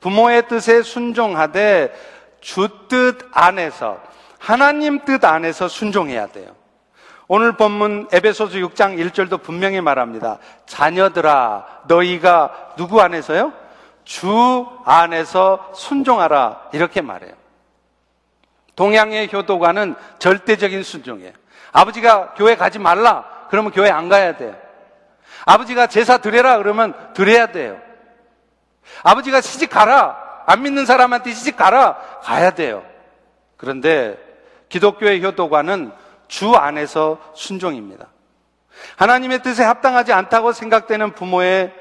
[0.00, 1.90] 부모의 뜻에 순종하되
[2.42, 3.98] 주 뜻 안에서
[4.38, 6.54] 하나님 뜻 안에서 순종해야 돼요.
[7.26, 10.36] 오늘 본문 에베소서 6장 1절도 분명히 말합니다.
[10.66, 13.50] 자녀들아, 너희가 누구 안에서요?
[14.04, 16.68] 주 안에서 순종하라.
[16.74, 17.32] 이렇게 말해요.
[18.76, 21.32] 동양의 효도관은 절대적인 순종이에요.
[21.72, 23.33] 아버지가 교회 가지 말라.
[23.50, 24.54] 그러면 교회 안 가야 돼요.
[25.46, 26.58] 아버지가 제사 드려라.
[26.58, 27.78] 그러면 드려야 돼요.
[29.02, 30.42] 아버지가 시집 가라.
[30.46, 31.96] 안 믿는 사람한테 시집 가라.
[32.22, 32.84] 가야 돼요.
[33.56, 34.18] 그런데
[34.68, 35.92] 기독교의 효도관은
[36.28, 38.06] 주 안에서 순종입니다.
[38.96, 41.72] 하나님의 뜻에 합당하지 않다고 생각되는 부모의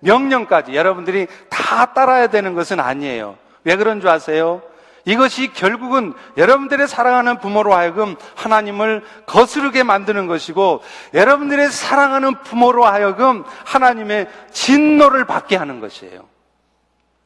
[0.00, 3.36] 명령까지 여러분들이 다 따라야 되는 것은 아니에요.
[3.64, 4.62] 왜 그런 줄 아세요?
[5.10, 10.82] 이것이 결국은 여러분들의 사랑하는 부모로 하여금 하나님을 거스르게 만드는 것이고
[11.14, 16.28] 여러분들의 사랑하는 부모로 하여금 하나님의 진노를 받게 하는 것이에요.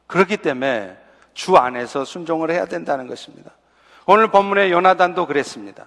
[0.07, 0.97] 그렇기 때문에
[1.35, 3.51] 주 안에서 순종을 해야 된다는 것입니다.
[4.07, 5.85] 오늘 본문의 요나단도 그랬습니다.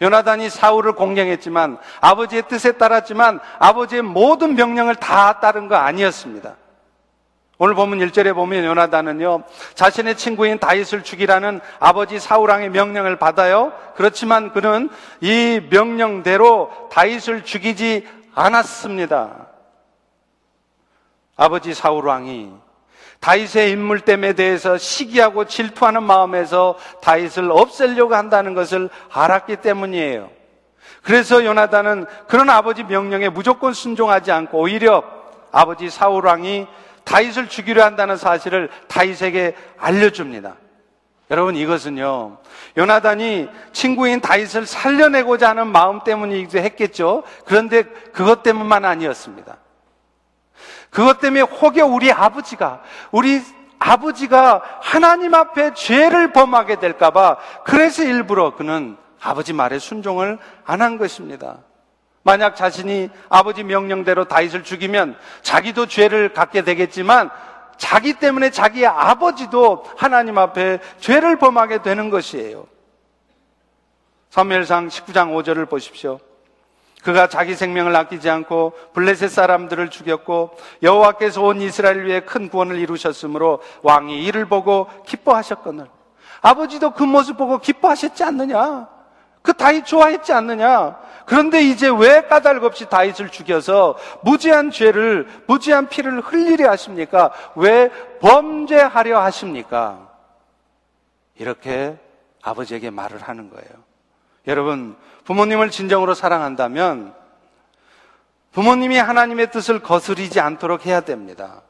[0.00, 6.56] 요나단이 사울을 공경했지만 아버지의 뜻에 따랐지만 아버지의 모든 명령을 다 따른 거 아니었습니다.
[7.60, 9.42] 오늘 본문 1절에 보면 요나단은요,
[9.74, 13.72] 자신의 친구인 다윗을 죽이라는 아버지 사울왕의 명령을 받아요.
[13.96, 14.88] 그렇지만 그는
[15.20, 19.48] 이 명령대로 다윗을 죽이지 않았습니다.
[21.36, 22.52] 아버지 사울왕이
[23.18, 30.30] 다윗의 인물 됨에 대해서 시기하고 질투하는 마음에서 다윗을 없애려고 한다는 것을 알았기 때문이에요.
[31.02, 35.02] 그래서 요나단은 그런 아버지 명령에 무조건 순종하지 않고 오히려
[35.50, 36.68] 아버지 사울 왕이
[37.08, 40.56] 다윗을 죽이려 한다는 사실을 다윗에게 알려줍니다.
[41.30, 42.38] 여러분 이것은요
[42.76, 47.22] 요나단이 친구인 다윗을 살려내고자 하는 마음 때문이기도 했겠죠.
[47.46, 49.56] 그런데 그것 때문만 아니었습니다.
[50.90, 53.42] 그것 때문에 혹여 우리 아버지가, 우리
[53.78, 61.58] 아버지가 하나님 앞에 죄를 범하게 될까봐 그래서 일부러 그는 아버지 말에 순종을 안 한 것입니다.
[62.22, 67.30] 만약 자신이 아버지 명령대로 다윗을 죽이면 자기도 죄를 갖게 되겠지만
[67.76, 72.66] 자기 때문에 자기의 아버지도 하나님 앞에 죄를 범하게 되는 것이에요.
[74.30, 76.18] 3무엘상 19장 5절을 보십시오.
[77.02, 83.62] 그가 자기 생명을 아끼지 않고 블레셋 사람들을 죽였고 여호와께서 온 이스라엘 위해 큰 구원을 이루셨으므로
[83.82, 85.86] 왕이 이를 보고 기뻐하셨거늘
[86.40, 88.88] 아버지도 그 모습 보고 기뻐하셨지 않느냐?
[89.42, 90.96] 그 다윗 좋아했지 않느냐?
[91.28, 97.32] 그런데 이제 왜 까닭 없이 다윗을 죽여서 무지한 죄를 무지한 피를 흘리려 하십니까?
[97.54, 100.08] 왜 범죄하려 하십니까?
[101.36, 101.98] 이렇게
[102.40, 103.68] 아버지에게 말을 하는 거예요.
[104.46, 107.14] 여러분 부모님을 진정으로 사랑한다면
[108.52, 111.60] 부모님이 하나님의 뜻을 거스리지 않도록 해야 됩니다.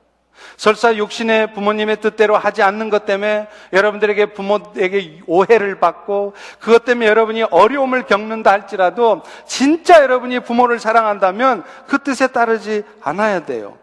[0.56, 7.44] 설사 육신의 부모님의 뜻대로 하지 않는 것 때문에 여러분들에게 부모에게 오해를 받고 그것 때문에 여러분이
[7.44, 13.78] 어려움을 겪는다 할지라도 진짜 여러분이 부모를 사랑한다면 그 뜻에 따르지 않아야 돼요.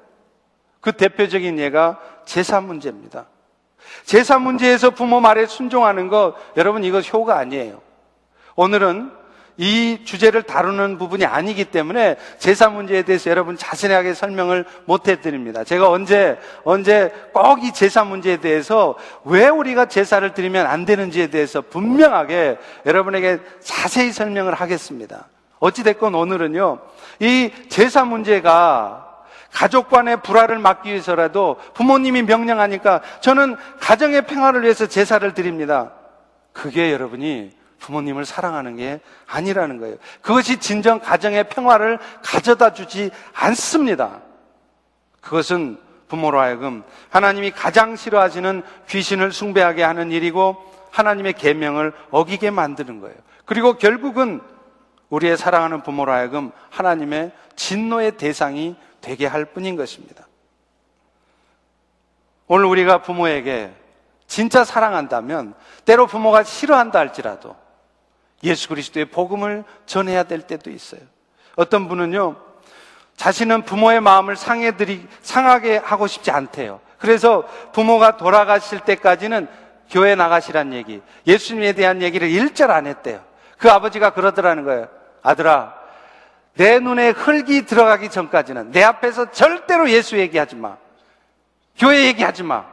[0.81, 3.25] 그 대표적인 예가 제사 문제입니다.
[4.03, 7.81] 제사 문제에서 부모 말에 순종하는 것 여러분 이것 효가 아니에요.
[8.55, 9.24] 오늘은
[9.57, 15.63] 이 주제를 다루는 부분이 아니기 때문에 제사 문제에 대해서 여러분 자세하게 설명을 못 해드립니다.
[15.63, 21.61] 제가 언제, 언제 꼭 이 제사 문제에 대해서 왜 우리가 제사를 드리면 안 되는지에 대해서
[21.61, 25.27] 분명하게 여러분에게 자세히 설명을 하겠습니다.
[25.59, 26.79] 어찌됐건 오늘은요,
[27.19, 35.33] 이 제사 문제가 가족 간의 불화를 막기 위해서라도 부모님이 명령하니까 저는 가정의 평화를 위해서 제사를
[35.33, 35.93] 드립니다.
[36.51, 37.51] 그게 여러분이
[37.85, 39.97] 부모님을 사랑하는 게 아니라는 거예요.
[40.21, 44.21] 그것이 진정 가정의 평화를 가져다 주지 않습니다.
[45.21, 50.57] 그것은 부모로 하여금 하나님이 가장 싫어하시는 귀신을 숭배하게 하는 일이고
[50.91, 53.15] 하나님의 계명을 어기게 만드는 거예요.
[53.45, 54.41] 그리고 결국은
[55.09, 60.27] 우리의 사랑하는 부모로 하여금 하나님의 진노의 대상이 되게 할 뿐인 것입니다.
[62.47, 63.71] 오늘 우리가 부모에게
[64.25, 65.53] 진짜 사랑한다면
[65.85, 67.55] 때로 부모가 싫어한다 할지라도
[68.45, 71.01] 예수 그리스도의 복음을 전해야 될 때도 있어요.
[71.55, 72.35] 어떤 분은요,
[73.17, 76.79] 자신은 부모의 마음을 상해들이, 상하게 하고 싶지 않대요.
[76.97, 79.47] 그래서 부모가 돌아가실 때까지는
[79.89, 83.21] 교회 나가시란 얘기, 예수님에 대한 얘기를 일절 안 했대요.
[83.57, 84.87] 그 아버지가 그러더라는 거예요.
[85.21, 85.73] 아들아,
[86.55, 90.77] 내 눈에 흙이 들어가기 전까지는 내 앞에서 절대로 예수 얘기하지 마.
[91.77, 92.65] 교회 얘기하지 마.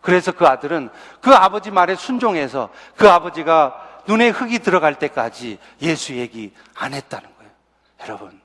[0.00, 6.52] 그래서 그 아들은 그 아버지 말에 순종해서 그 아버지가 눈에 흙이 들어갈 때까지 예수 얘기
[6.74, 7.52] 안 했다는 거예요.
[8.00, 8.40] 여러분,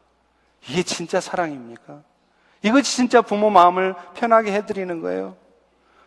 [0.67, 2.01] 이게 진짜 사랑입니까?
[2.61, 5.37] 이것이 진짜 부모 마음을 편하게 해드리는 거예요.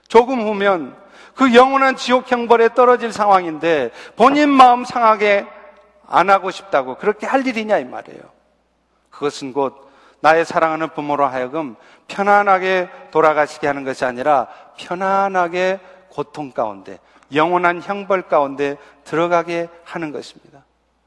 [0.08, 0.96] 조금 후면
[1.34, 5.46] 그 영원한 지옥 형벌에 떨어질 상황인데 본인 마음 상하게
[6.06, 8.22] 안 하고 싶다고 그렇게 할 일이냐 이 말이에요.
[9.10, 9.90] 그것은 곧
[10.20, 11.76] 나의 사랑하는 부모로 하여금
[12.08, 16.98] 편안하게 돌아가시게 하는 것이 아니라 편안하게 고통 가운데
[17.34, 20.64] 영원한 형벌 가운데 들어가게 하는 것입니다.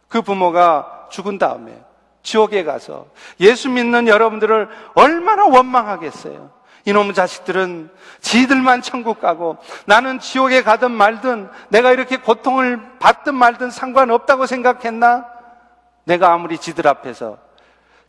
[0.07, 1.79] 그 부모가 죽은 다음에
[2.23, 3.07] 지옥에 가서
[3.39, 6.51] 예수 믿는 여러분들을 얼마나 원망하겠어요.
[6.85, 7.89] 이놈의 자식들은
[8.21, 15.25] 지들만 천국 가고 나는 지옥에 가든 말든 내가 이렇게 고통을 받든 말든 상관없다고 생각했나?
[16.05, 17.37] 내가 아무리 지들 앞에서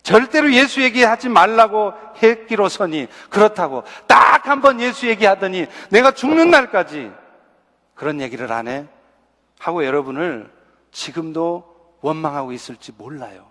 [0.01, 1.93] 절대로 예수 얘기하지 말라고
[2.23, 7.11] 했기로서니 그렇다고 딱 한 번 예수 얘기하더니 내가 죽는 날까지
[8.01, 8.87] 그런 얘기를 안 해?
[9.59, 10.51] 하고 여러분을
[10.89, 13.45] 지금도 원망하고 있을지 몰라요.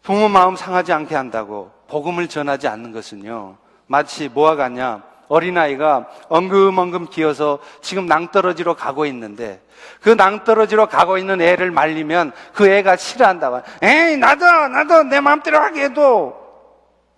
[0.00, 3.56] 부모 마음 상하지 않게 한다고 복음을 전하지 않는 것은요.
[3.88, 5.02] 마치 뭐와 같냐?
[5.26, 9.60] 어린아이가 엉금엉금 기어서 지금 낭떠러지로 가고 있는데
[10.00, 13.62] 그 낭떠러지로 가고 있는 애를 말리면 그 애가 싫어한다고.
[13.82, 16.36] 에이, 나도, 나도 내 마음대로 하게 해도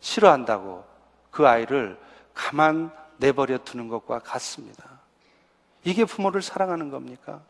[0.00, 0.85] 싫어한다고
[1.30, 1.98] 그 아이를
[2.33, 4.85] 가만 내버려 두는 것과 같습니다.
[5.85, 7.40] 이게 부모를 사랑하는 겁니까?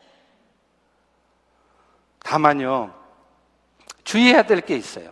[2.19, 2.93] 다만요,
[4.03, 5.11] 주의해야 될 게 있어요.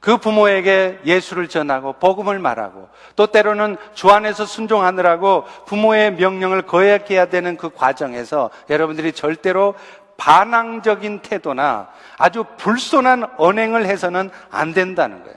[0.00, 7.56] 그 부모에게 예수를 전하고 복음을 말하고 또 때로는 주 안에서 순종하느라고 부모의 명령을 거역해야 되는
[7.56, 9.76] 그 과정에서 여러분들이 절대로
[10.16, 15.36] 반항적인 태도나 아주 불손한 언행을 해서는 안 된다는 거예요.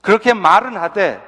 [0.00, 1.20] 그렇게 말은 하되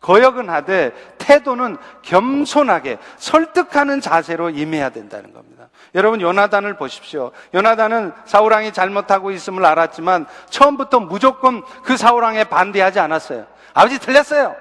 [0.00, 5.68] 거역은 하되 태도는 겸손하게 설득하는 자세로 임해야 된다는 겁니다.
[5.94, 7.32] 여러분 요나단을 보십시오.
[7.54, 13.46] 요나단은 사우랑이 잘못하고 있음을 알았지만 처음부터 무조건 그 사우랑에 반대하지 않았어요.
[13.74, 14.56] 아버지 틀렸어요.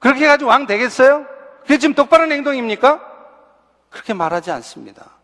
[0.00, 1.26] 그렇게 해가지고 왕 되겠어요?
[1.62, 3.00] 그게 지금 똑바른 행동입니까?
[3.90, 5.17] 그렇게 말하지 않습니다.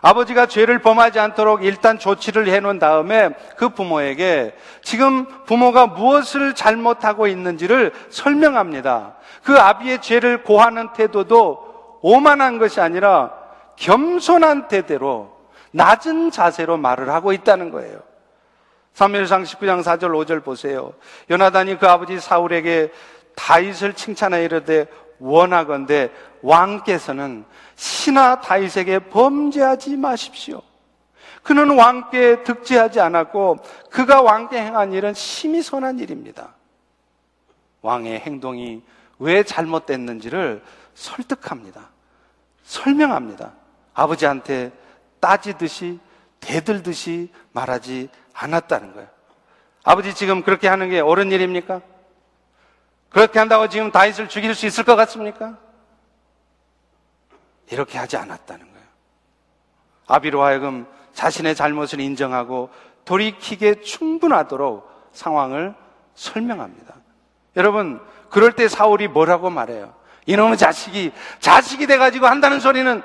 [0.00, 7.92] 아버지가 죄를 범하지 않도록 일단 조치를 해놓은 다음에 그 부모에게 지금 부모가 무엇을 잘못하고 있는지를
[8.10, 9.14] 설명합니다.
[9.42, 13.32] 그 아비의 죄를 고하는 태도도 오만한 것이 아니라
[13.76, 15.32] 겸손한 태도로
[15.70, 17.98] 낮은 자세로 말을 하고 있다는 거예요.
[18.94, 20.92] 3일상 19장 4절 5절 보세요.
[21.30, 22.92] 요나단이 그 아버지 사울에게
[23.34, 24.86] 다윗을 칭찬하여 이르되
[25.18, 26.10] 원하건대
[26.42, 27.44] 왕께서는
[27.76, 30.62] 신하 다윗에게 범죄하지 마십시오.
[31.42, 33.58] 그는 왕께 득지하지 않았고
[33.90, 36.54] 그가 왕께 행한 일은 심히 선한 일입니다.
[37.82, 38.82] 왕의 행동이
[39.18, 40.62] 왜 잘못됐는지를
[40.94, 41.90] 설득합니다.
[42.62, 43.52] 설명합니다.
[43.92, 44.72] 아버지한테
[45.20, 45.98] 따지듯이
[46.40, 49.08] 대들듯이 말하지 않았다는 거예요.
[49.84, 51.82] 아버지 지금 그렇게 하는 게 옳은 일입니까?
[53.10, 55.58] 그렇게 한다고 지금 다윗을 죽일 수 있을 것 같습니까?
[57.70, 58.86] 이렇게 하지 않았다는 거예요.
[60.06, 62.70] 아비로 하여금 자신의 잘못을 인정하고
[63.04, 65.74] 돌이키게 충분하도록 상황을
[66.14, 66.94] 설명합니다.
[67.56, 68.00] 여러분,
[68.30, 69.94] 그럴 때 사울이 뭐라고 말해요?
[70.26, 73.02] 이놈의 자식이, 자식이 돼가지고 한다는 소리는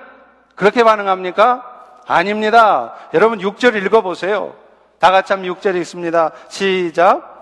[0.56, 2.02] 그렇게 반응합니까?
[2.08, 2.96] 아닙니다.
[3.14, 4.56] 여러분 6절 읽어보세요.
[4.98, 6.32] 다 같이 한번 6절 읽습니다.
[6.50, 7.39] 시작.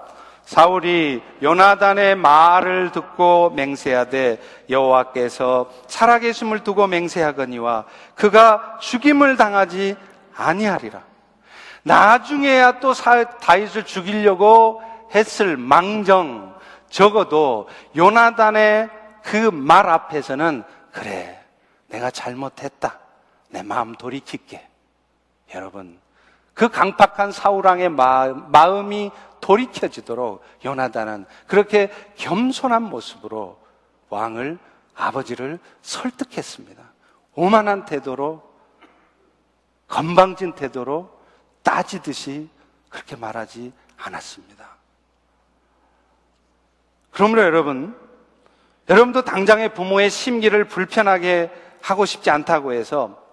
[0.48, 4.40] 사울이 요나단의 말을 듣고 맹세하되
[4.70, 7.84] 여호와께서 살아계심을 두고 맹세하거니와
[8.16, 9.98] 그가 죽임을 당하지
[10.38, 11.02] 아니하리라.
[11.84, 14.82] 나중에야 또 다윗을 죽이려고
[15.14, 16.56] 했을 망정
[16.90, 17.68] 적어도
[17.98, 18.90] 요나단의
[19.24, 21.44] 그 말 앞에서는 그래
[21.88, 23.00] 내가 잘못했다
[23.50, 24.66] 내 마음 돌이킬게
[25.56, 26.00] 여러분
[26.58, 33.62] 그 강팍한 사우랑의 마음이 돌이켜지도록 요나단은 그렇게 겸손한 모습으로
[34.10, 34.58] 왕을
[34.96, 36.82] 아버지를 설득했습니다.
[37.36, 38.42] 오만한 태도로
[39.88, 41.16] 건방진 태도로
[41.62, 42.50] 따지듯이
[42.90, 44.68] 그렇게 말하지 않았습니다.
[47.12, 47.96] 그러므로 여러분,
[48.90, 51.52] 여러분도 당장의 부모의 심기를 불편하게
[51.84, 53.24] 하고 싶지 않다고 해서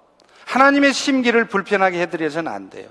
[0.44, 2.90] 하나님의 심기를 불편하게 해드려서는 안 돼요.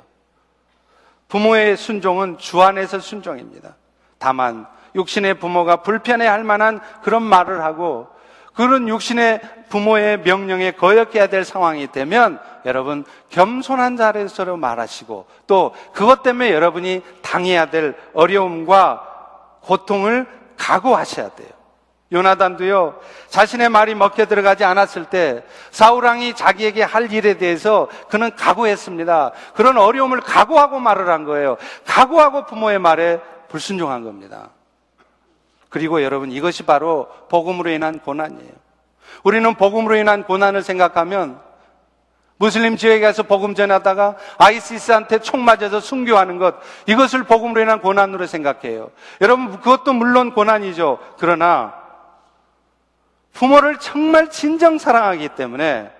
[1.33, 3.75] 부모의 순종은 주 안에서 순종입니다.
[4.19, 8.07] 다만 육신의 부모가 불편해 할 만한 그런 말을 하고
[8.53, 16.53] 그런 육신의 부모의 명령에 거역해야 될 상황이 되면 여러분 겸손한 자리에서 말하시고 또 그것 때문에
[16.53, 20.27] 여러분이 당해야 될 어려움과 고통을
[20.57, 21.49] 각오하셔야 돼요.
[22.13, 29.31] 요나단도요, 자신의 말이 먹혀 들어가지 않았을 때, 사우랑이 자기에게 할 일에 대해서 그는 각오했습니다.
[29.55, 31.57] 그런 어려움을 각오하고 말을 한 거예요.
[31.85, 34.49] 각오하고 부모의 말에 불순종한 겁니다.
[35.69, 38.51] 그리고 여러분, 이것이 바로 복음으로 인한 고난이에요.
[39.23, 41.39] 우리는 복음으로 인한 고난을 생각하면
[42.37, 46.55] 무슬림 지역에 가서 복음 전하다가 아이시스한테 총 맞아서 순교하는 것
[46.87, 48.91] 이것을 복음으로 인한 고난으로 생각해요.
[49.21, 50.99] 여러분 그것도 물론 고난이죠.
[51.19, 51.82] 그러나
[53.33, 55.91] 부모를 정말 진정 사랑하기 때문에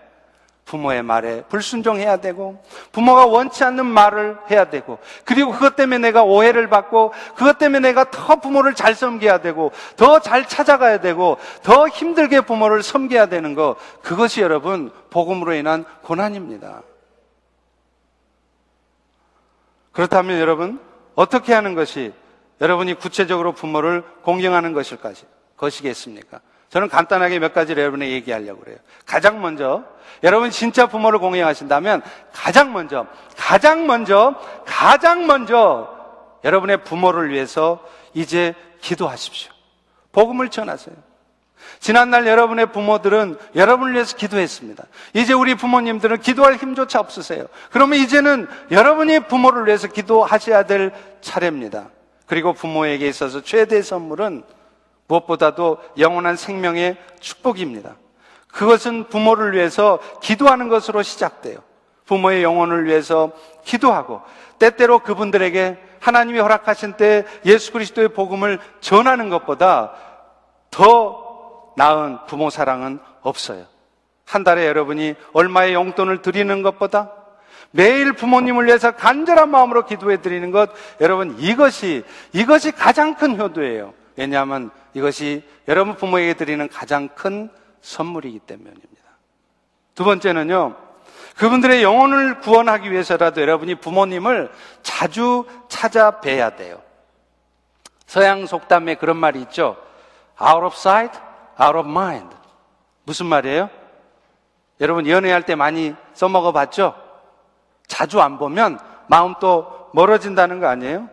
[0.65, 6.69] 부모의 말에 불순종해야 되고 부모가 원치 않는 말을 해야 되고 그리고 그것 때문에 내가 오해를
[6.69, 12.41] 받고 그것 때문에 내가 더 부모를 잘 섬겨야 되고 더 잘 찾아가야 되고 더 힘들게
[12.41, 16.81] 부모를 섬겨야 되는 거 그것이 여러분 복음으로 인한 고난입니다.
[19.91, 20.79] 그렇다면 여러분
[21.13, 22.13] 어떻게 하는 것이
[22.61, 24.97] 여러분이 구체적으로 부모를 공경하는 것일
[25.57, 26.39] 것이겠습니까?
[26.73, 28.77] 저는 간단하게 몇 가지를 여러분에게 얘기하려고 그래요.
[29.05, 29.83] 가장 먼저,
[30.23, 32.01] 여러분 진짜 부모를 공경하신다면
[32.33, 33.05] 가장 먼저,
[33.37, 34.33] 가장 먼저,
[34.65, 35.87] 가장 먼저
[36.43, 39.51] 여러분의 부모를 위해서 이제 기도하십시오.
[40.13, 40.95] 복음을 전하세요.
[41.79, 44.83] 지난날 여러분의 부모들은 여러분을 위해서 기도했습니다.
[45.13, 47.45] 이제 우리 부모님들은 기도할 힘조차 없으세요.
[47.69, 51.89] 그러면 이제는 여러분이 부모를 위해서 기도하셔야 될 차례입니다.
[52.25, 54.41] 그리고 부모에게 있어서 최대 선물은
[55.13, 57.95] 무엇보다도 영원한 생명의 축복입니다.
[58.47, 61.57] 그것은 부모를 위해서 기도하는 것으로 시작돼요.
[62.05, 63.31] 부모의 영혼을 위해서
[63.63, 64.21] 기도하고
[64.59, 69.93] 때때로 그분들에게 하나님이 허락하신 때 예수 그리스도의 복음을 전하는 것보다
[70.69, 73.65] 더 나은 부모 사랑은 없어요.
[74.25, 77.11] 한 달에 여러분이 얼마의 용돈을 드리는 것보다
[77.71, 80.69] 매일 부모님을 위해서 간절한 마음으로 기도해 드리는 것,
[81.01, 83.93] 여러분 이것이, 이것이 가장 큰 효도예요.
[84.15, 87.49] 왜냐하면 이것이 여러분 부모에게 드리는 가장 큰
[87.81, 89.03] 선물이기 때문입니다.
[89.95, 90.75] 두 번째는요,
[91.37, 96.81] 그분들의 영혼을 구원하기 위해서라도 여러분이 부모님을 자주 찾아뵈야 돼요.
[98.05, 99.75] 서양 속담에 그런 말이 있죠.
[100.41, 101.19] out of sight,
[101.59, 102.35] out of mind.
[103.03, 103.69] 무슨 말이에요?
[104.81, 106.95] 여러분 연애할 때 많이 써먹어 봤죠?
[107.87, 111.09] 자주 안 보면 마음 또 멀어진다는 거 아니에요?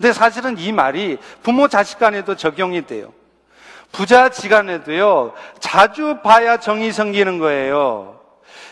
[0.00, 3.12] 근데 사실은 이 말이 부모 자식 간에도 적용이 돼요.
[3.92, 8.18] 부자 지간에도요, 자주 봐야 정이 생기는 거예요.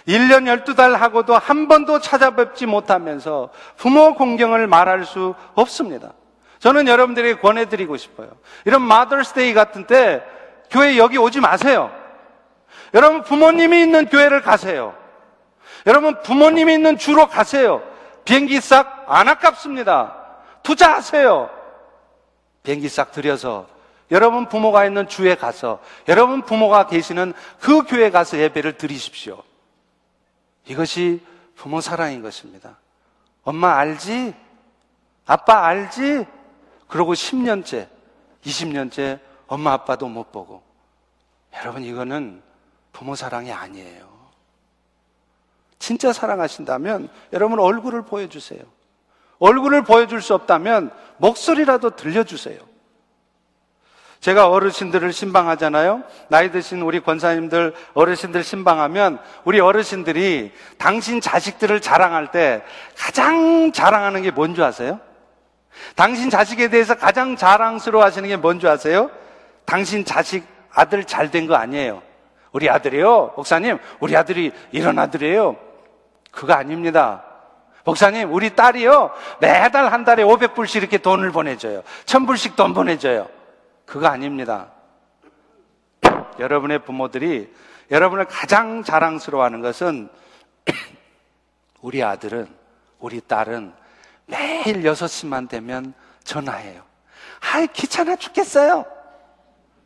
[0.07, 6.15] 1년 12달 하고도 한 번도 찾아뵙지 못하면서 부모 공경을 말할 수 없습니다.
[6.61, 8.31] 저는 여러분들에게 권해드리고 싶어요.
[8.65, 10.23] 이런 마더스데이 같은 때
[10.71, 11.91] 교회 여기 오지 마세요.
[12.95, 14.95] 여러분 부모님이 있는 교회를 가세요.
[15.87, 17.83] 여러분 부모님이 있는 주로 가세요.
[18.25, 20.18] 비행기 싹 안 아깝습니다.
[20.69, 21.49] 투자하세요.
[22.63, 23.67] 비행기 싹 들여서
[24.11, 29.43] 여러분 부모가 있는 주에 가서 여러분 부모가 계시는 그 교회 가서 예배를 드리십시오.
[30.67, 31.23] 이것이
[31.57, 32.77] 부모 사랑인 것입니다.
[33.45, 34.35] 엄마 알지?
[35.25, 36.27] 아빠 알지?
[36.87, 37.89] 그러고 10년째,
[38.45, 40.63] 20년째 엄마 아빠도 못 보고.
[41.55, 42.43] 여러분 이거는
[42.93, 44.07] 부모 사랑이 아니에요.
[45.79, 48.61] 진짜 사랑하신다면 여러분 얼굴을 보여주세요.
[49.39, 52.59] 얼굴을 보여줄 수 없다면 목소리라도 들려주세요.
[54.21, 56.03] 제가 어르신들을 신방하잖아요.
[56.29, 62.63] 나이 드신 우리 권사님들, 어르신들 신방하면 우리 어르신들이 당신 자식들을 자랑할 때
[62.97, 64.99] 가장 자랑하는 게 뭔 줄 아세요?
[65.95, 69.09] 당신 자식에 대해서 가장 자랑스러워 하시는 게 뭔 줄 아세요?
[69.65, 72.03] 당신 자식 아들 잘 된 거 아니에요.
[72.51, 73.35] 우리 아들이요.
[73.37, 75.57] 목사님, 우리 아들이 이런 아들이에요.
[76.33, 77.23] 그거 아닙니다.
[77.89, 79.15] 목사님, 우리 딸이요.
[79.41, 81.83] 매달 한 달에 500불씩 이렇게 돈을 보내줘요.
[82.05, 83.31] 1000불씩 돈 보내줘요.
[83.87, 84.73] 그거 아닙니다.
[86.39, 87.51] 여러분의 부모들이
[87.91, 90.11] 여러분을 가장 자랑스러워 하는 것은
[91.81, 92.47] 우리 아들은,
[92.99, 93.73] 우리 딸은
[94.27, 96.83] 매일 6시만 되면 전화해요.
[97.41, 98.85] 아이, 귀찮아 죽겠어요.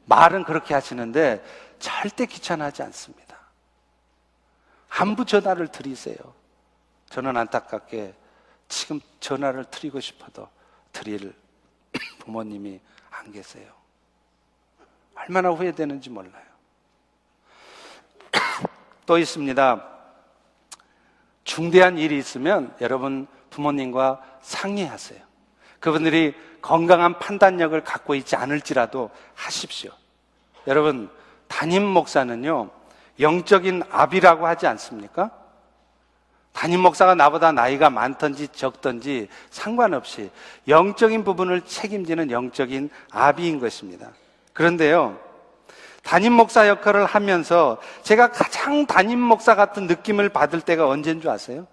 [0.07, 1.40] 말은 그렇게 하시는데
[1.78, 3.36] 절대 귀찮아하지 않습니다.
[4.88, 6.41] 한부 전화를 드리세요.
[7.13, 8.15] 저는 안타깝게
[8.69, 10.49] 지금 전화를 드리고 싶어도
[10.93, 11.35] 드릴
[12.21, 13.71] 부모님이 안 계세요.
[15.15, 16.43] 얼마나 후회되는지 몰라요.
[19.05, 19.89] 또 있습니다.
[21.45, 25.21] 중대한 일이 있으면 여러분 부모님과 상의하세요.
[25.81, 29.93] 그분들이 건강한 판단력을 갖고 있지 않을지라도 하십시오.
[30.67, 31.11] 여러분,
[31.47, 32.71] 담임 목사는요,
[33.21, 35.41] 영적인 압이라고 하지 않습니까?
[36.63, 40.31] 담임 목사가 나보다 나이가 많든지 적든지 상관없이
[40.69, 44.11] 영적인 부분을 책임지는 영적인 아비인 것입니다.
[44.53, 45.19] 그런데요,
[46.05, 51.67] 담임 목사 역할을 하면서 제가 가장 담임 목사 같은 느낌을 받을 때가 언제인 줄 아세요?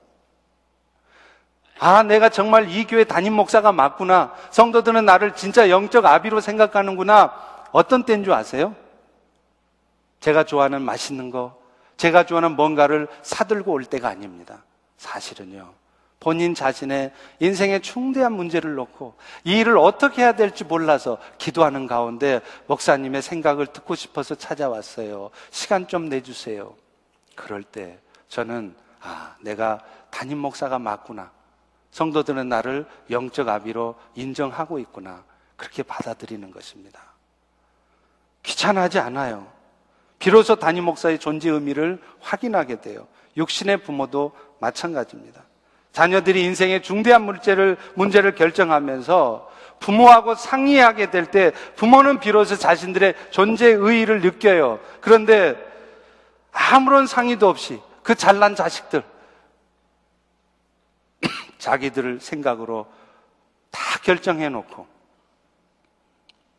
[1.78, 4.34] 아, 내가 정말 이 교회 담임 목사가 맞구나.
[4.50, 7.32] 성도들은 나를 진짜 영적 아비로 생각하는구나.
[7.74, 8.76] 어떤 때인 줄 아세요?
[10.20, 11.56] 제가 좋아하는 맛있는 거,
[11.98, 14.64] 제가 좋아하는 뭔가를 사들고 올 때가 아닙니다.
[15.00, 15.74] 사실은요.
[16.20, 23.22] 본인 자신의 인생의 충대한 문제를 놓고 이 일을 어떻게 해야 될지 몰라서 기도하는 가운데 목사님의
[23.22, 25.32] 생각을 듣고 싶어서 찾아왔어요.
[25.50, 26.76] 시간 좀 내주세요.
[27.36, 27.98] 그럴 때
[28.28, 29.80] 저는 아, 내가
[30.10, 31.32] 담임 목사가 맞구나.
[31.92, 35.24] 성도들은 나를 영적 아비로 인정하고 있구나.
[35.56, 37.00] 그렇게 받아들이는 것입니다.
[38.44, 39.48] 귀찮아하지 않아요.
[40.20, 43.08] 비로소 담임 목사의 존재 의미를 확인하게 돼요.
[43.38, 45.44] 육신의 부모도 마찬가지입니다.
[45.92, 49.50] 자녀들이 인생의 중대한 문제를, 문제를 결정하면서
[49.80, 54.80] 부모하고 상의하게 될 때 부모는 비로소 자신들의 존재의 의의를 느껴요.
[55.02, 55.56] 그런데
[56.52, 59.04] 아무런 상의도 없이 그 잘난 자식들,
[61.60, 62.88] 자기들 생각으로
[63.72, 64.88] 다 결정해 놓고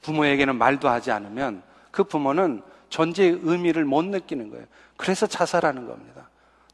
[0.02, 4.64] 부모에게는 말도 하지 않으면 그 부모는 존재의 의미를 못 느끼는 거예요.
[4.96, 6.29] 그래서 자살하는 겁니다.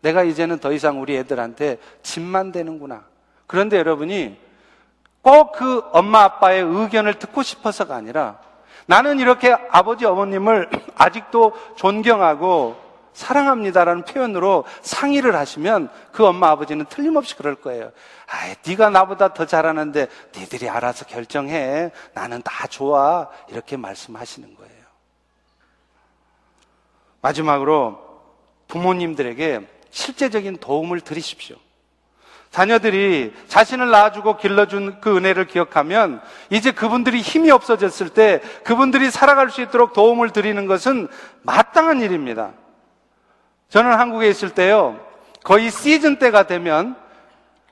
[0.06, 3.04] 내가 이제는 더 이상 우리 애들한테 짐만 되는구나.
[3.48, 4.38] 그런데 여러분이
[5.20, 8.38] 꼭 그 엄마 아빠의 의견을 듣고 싶어서가 아니라
[8.86, 12.76] 나는 이렇게 아버지 어머님을 아직도 존경하고
[13.14, 17.90] 사랑합니다라는 표현으로 상의를 하시면 그 엄마 아버지는 틀림없이 그럴 거예요.
[18.28, 21.90] 아, 네가 나보다 더 잘하는데 니들이 알아서 결정해.
[22.14, 23.28] 나는 다 좋아.
[23.48, 24.72] 이렇게 말씀하시는 거예요.
[27.22, 27.98] 마지막으로
[28.68, 31.56] 부모님들에게 실제적인 도움을 드리십시오.
[32.50, 36.20] 자녀들이 자신을 낳아주고 길러준 그 은혜를 기억하면
[36.50, 41.08] 이제 그분들이 힘이 없어졌을 때 그분들이 살아갈 수 있도록 도움을 드리는 것은
[41.42, 42.52] 마땅한 일입니다.
[43.70, 45.00] 저는 한국에 있을 때요,
[45.42, 46.94] 거의 시즌 때가 되면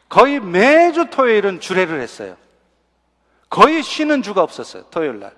[0.08, 2.36] 거의 매주 토요일은 주례를 했어요.
[3.50, 5.32] 거의 쉬는 주가 없었어요, 토요일 날.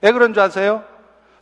[0.00, 0.82] 왜 그런 줄 아세요?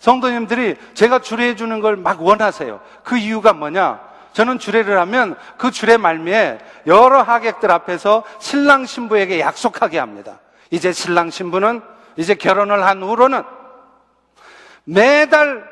[0.01, 2.81] 성도님들이 제가 주례해 주는 걸 막 원하세요.
[3.05, 4.04] 그 이유가 뭐냐?
[4.35, 10.41] 저는 주례를 하면 그 주례 말미에 여러 하객들 앞에서 신랑 신부에게 약속하게 합니다.
[10.71, 11.81] 이제 신랑 신부는
[12.17, 13.43] 이제 결혼을 한 후로는
[14.85, 15.65] 매달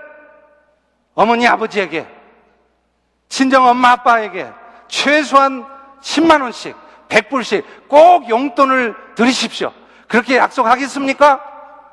[1.15, 2.07] 어머니 아버지에게
[3.29, 4.49] 친정 엄마 아빠에게
[4.87, 5.67] 최소한
[6.01, 6.77] 10만 원씩
[7.09, 9.73] 100불씩 꼭 용돈을 드리십시오.
[10.07, 11.41] 그렇게 약속하겠습니까?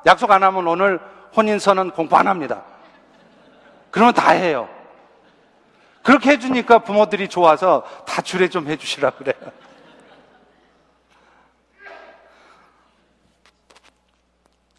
[0.06, 1.00] 약속 안 하면 오늘
[1.36, 2.62] 혼인선언 공부 안 합니다.
[3.90, 4.68] 그러면 다 해요.
[6.10, 9.36] 그렇게 해주니까 부모들이 좋아서 다 주례 좀 해주시라 그래요.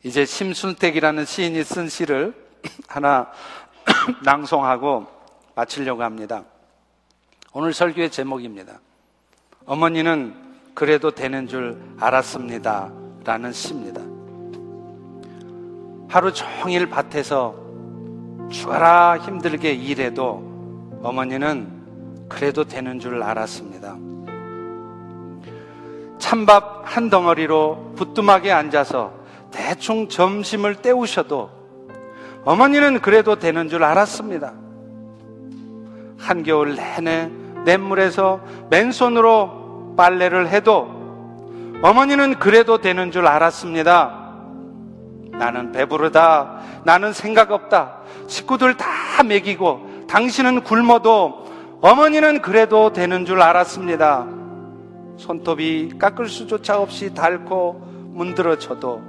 [0.04, 2.36] 이제 심순택이라는 시인이 쓴 시를
[2.90, 3.32] 하나
[4.26, 5.08] 낭송하고
[5.56, 6.44] 마치려고 합니다.
[7.54, 8.82] 오늘 설교의 제목입니다.
[9.66, 10.36] 어머니는
[10.74, 12.92] 그래도 되는 줄 알았습니다.
[13.24, 14.02] 라는 시입니다.
[16.10, 17.56] 하루 종일 밭에서
[18.52, 20.51] 죽어라 힘들게 일해도
[21.04, 23.98] 어머니는 그래도 되는 줄 알았습니다.
[26.20, 29.12] 찬밥 한 덩어리로 부뚜막에 앉아서
[29.50, 31.50] 대충 점심을 때우셔도
[32.46, 34.54] 어머니는 그래도 되는 줄 알았습니다.
[36.18, 37.30] 한겨울 내내
[37.66, 38.40] 냇물에서
[38.70, 41.02] 맨손으로 빨래를 해도
[41.82, 44.22] 어머니는 그래도 되는 줄 알았습니다.
[45.32, 46.62] 나는 배부르다.
[46.84, 47.98] 나는 생각 없다.
[48.28, 51.46] 식구들 다 먹이고 당신은 굶어도
[51.80, 54.28] 어머니는 그래도 되는 줄 알았습니다.
[55.16, 57.82] 손톱이 깎을 수조차 없이 닳고
[58.14, 59.02] 문드러져도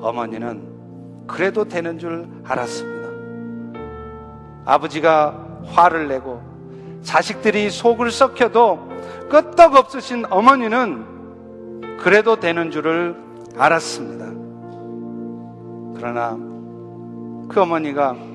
[0.00, 3.08] 어머니는 그래도 되는 줄 알았습니다.
[4.66, 6.42] 아버지가 화를 내고
[7.00, 8.90] 자식들이 속을 썩혀도
[9.30, 13.16] 끄떡 없으신 어머니는 그래도 되는 줄을
[13.56, 14.26] 알았습니다.
[15.96, 16.36] 그러나
[17.48, 18.29] 그 어머니가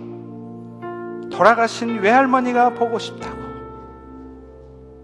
[1.36, 3.36] 돌아가신 외할머니가 보고 싶다고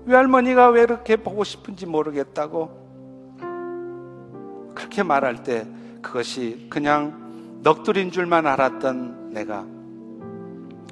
[0.06, 2.80] 외할머니가 왜 이렇게 보고 싶은지 모르겠다고
[4.74, 5.68] 그렇게 말할 때
[6.02, 9.66] 그것이 그냥 넋두린 줄만 알았던 내가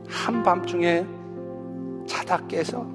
[0.09, 1.05] 한밤중에
[2.05, 2.85] 자다 깨서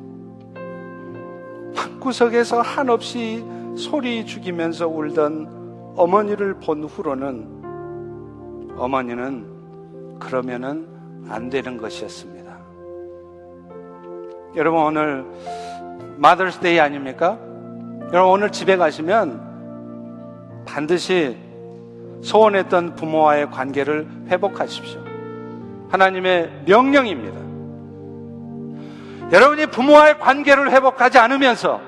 [1.75, 3.43] 방구석에서 한없이
[3.75, 10.87] 소리 죽이면서 울던 어머니를 본 후로는 어머니는 그러면은
[11.29, 12.34] 안 되는 것이었습니다.
[14.57, 15.25] 여러분 오늘
[16.17, 17.39] 마더스데이 아닙니까?
[18.13, 21.37] 여러분 오늘 집에 가시면 반드시
[22.23, 25.01] 소원했던 부모와의 관계를 회복하십시오.
[25.91, 27.45] 하나님의 명령입니다.
[29.33, 31.81] 여러분이 부모와의 관계를 회복하지 않으면서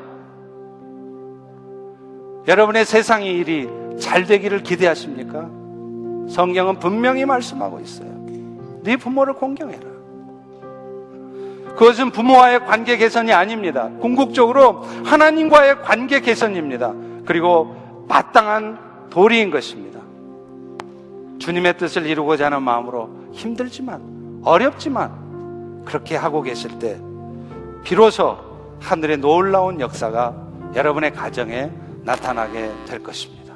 [2.49, 3.69] 여러분의 세상의 일이
[4.01, 5.49] 잘 되기를 기대하십니까?
[6.29, 8.09] 성경은 분명히 말씀하고 있어요.
[8.83, 9.96] 네 부모를 공경해라.
[11.77, 13.91] 그것은 부모와의 관계 개선이 아닙니다.
[14.01, 16.95] 궁극적으로 하나님과의 관계 개선입니다.
[17.27, 20.01] 그리고 마땅한 도리인 것입니다.
[21.39, 26.99] 주님의 뜻을 이루고자 하는 마음으로 힘들지만, 어렵지만, 그렇게 하고 계실 때,
[27.85, 28.39] 비로소
[28.81, 30.35] 하늘의 놀라운 역사가
[30.75, 31.71] 여러분의 가정에
[32.05, 33.55] 나타나게 될 것입니다.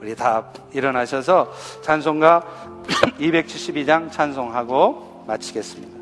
[0.00, 1.52] 우리 다 일어나셔서
[1.82, 2.42] 찬송가
[3.20, 5.99] 272장 찬송하고 마치겠습니다.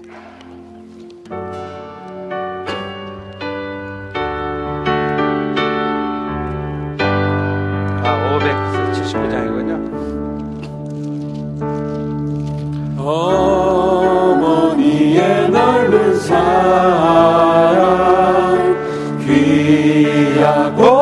[8.03, 9.73] 아, 579장이군요.
[14.19, 16.39] 어머니의 넓은 사랑
[19.27, 20.98] 귀하고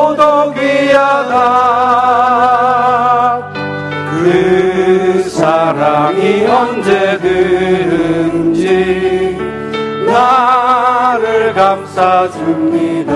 [12.29, 13.11] 줍니다.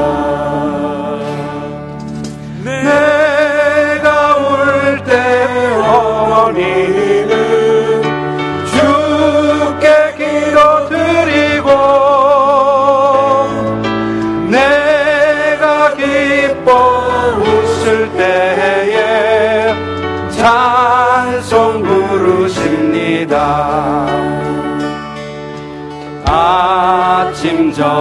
[2.63, 5.11] 내가 울때
[5.85, 7.00] 어머니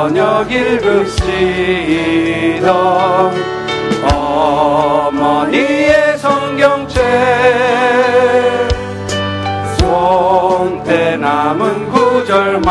[0.00, 1.20] 저녁 읽읍시던
[4.14, 7.02] 어머니의 성경책.
[9.78, 12.70] 손때 남은 구절마다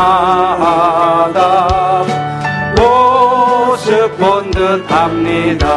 [2.75, 5.69] 모습 본 듯합니다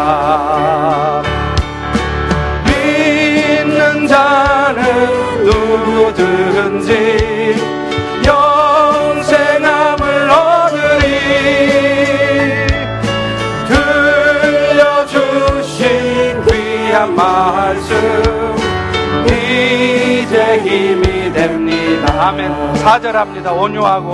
[20.73, 22.51] 힘이 됩니다 아멘.
[22.75, 23.55] 4절합니다.
[23.57, 24.13] 온유하고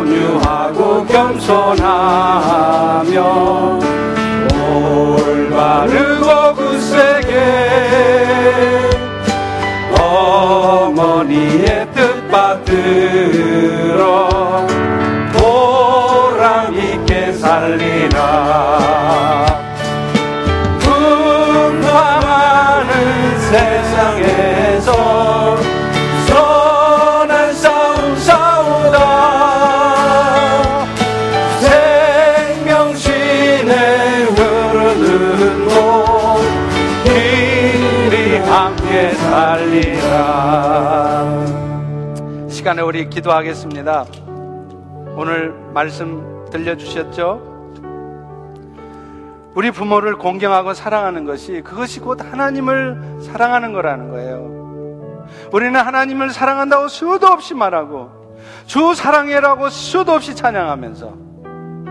[0.00, 1.82] 온유하고 겸손하며
[42.72, 44.06] 시간에 우리 기도하겠습니다.
[45.14, 47.82] 오늘 말씀 들려주셨죠?
[49.54, 55.26] 우리 부모를 공경하고 사랑하는 것이 그것이 곧 하나님을 사랑하는 거라는 거예요.
[55.52, 58.10] 우리는 하나님을 사랑한다고 수도 없이 말하고
[58.66, 61.14] 주 사랑해라고 수도 없이 찬양하면서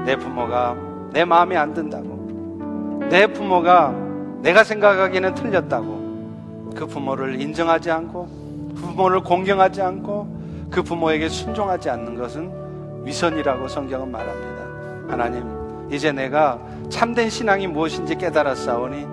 [0.06, 0.76] 내 부모가
[1.12, 3.94] 내 마음에 안 든다고 내 부모가
[4.42, 10.41] 내가 생각하기에는 틀렸다고 그 부모를 인정하지 않고 그 부모를 공경하지 않고
[10.72, 14.62] 그 부모에게 순종하지 않는 것은 위선이라고 성경은 말합니다.
[15.10, 15.44] 하나님,
[15.92, 16.58] 이제 내가
[16.90, 19.06] 참된 신앙이 무엇인지 깨달았사오니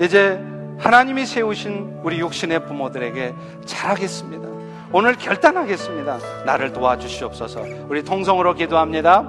[0.00, 0.40] 이제
[0.78, 3.34] 하나님이 세우신 우리 육신의 부모들에게
[3.66, 4.48] 잘하겠습니다.
[4.92, 6.18] 오늘 결단하겠습니다.
[6.46, 7.62] 나를 도와주시옵소서.
[7.88, 9.24] 우리 통성으로 기도합니다.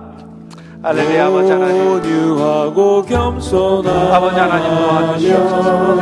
[0.81, 1.87] 할렐루야 아버지 하나님.
[4.13, 5.95] 아버지 하나님 도와주시옵소서.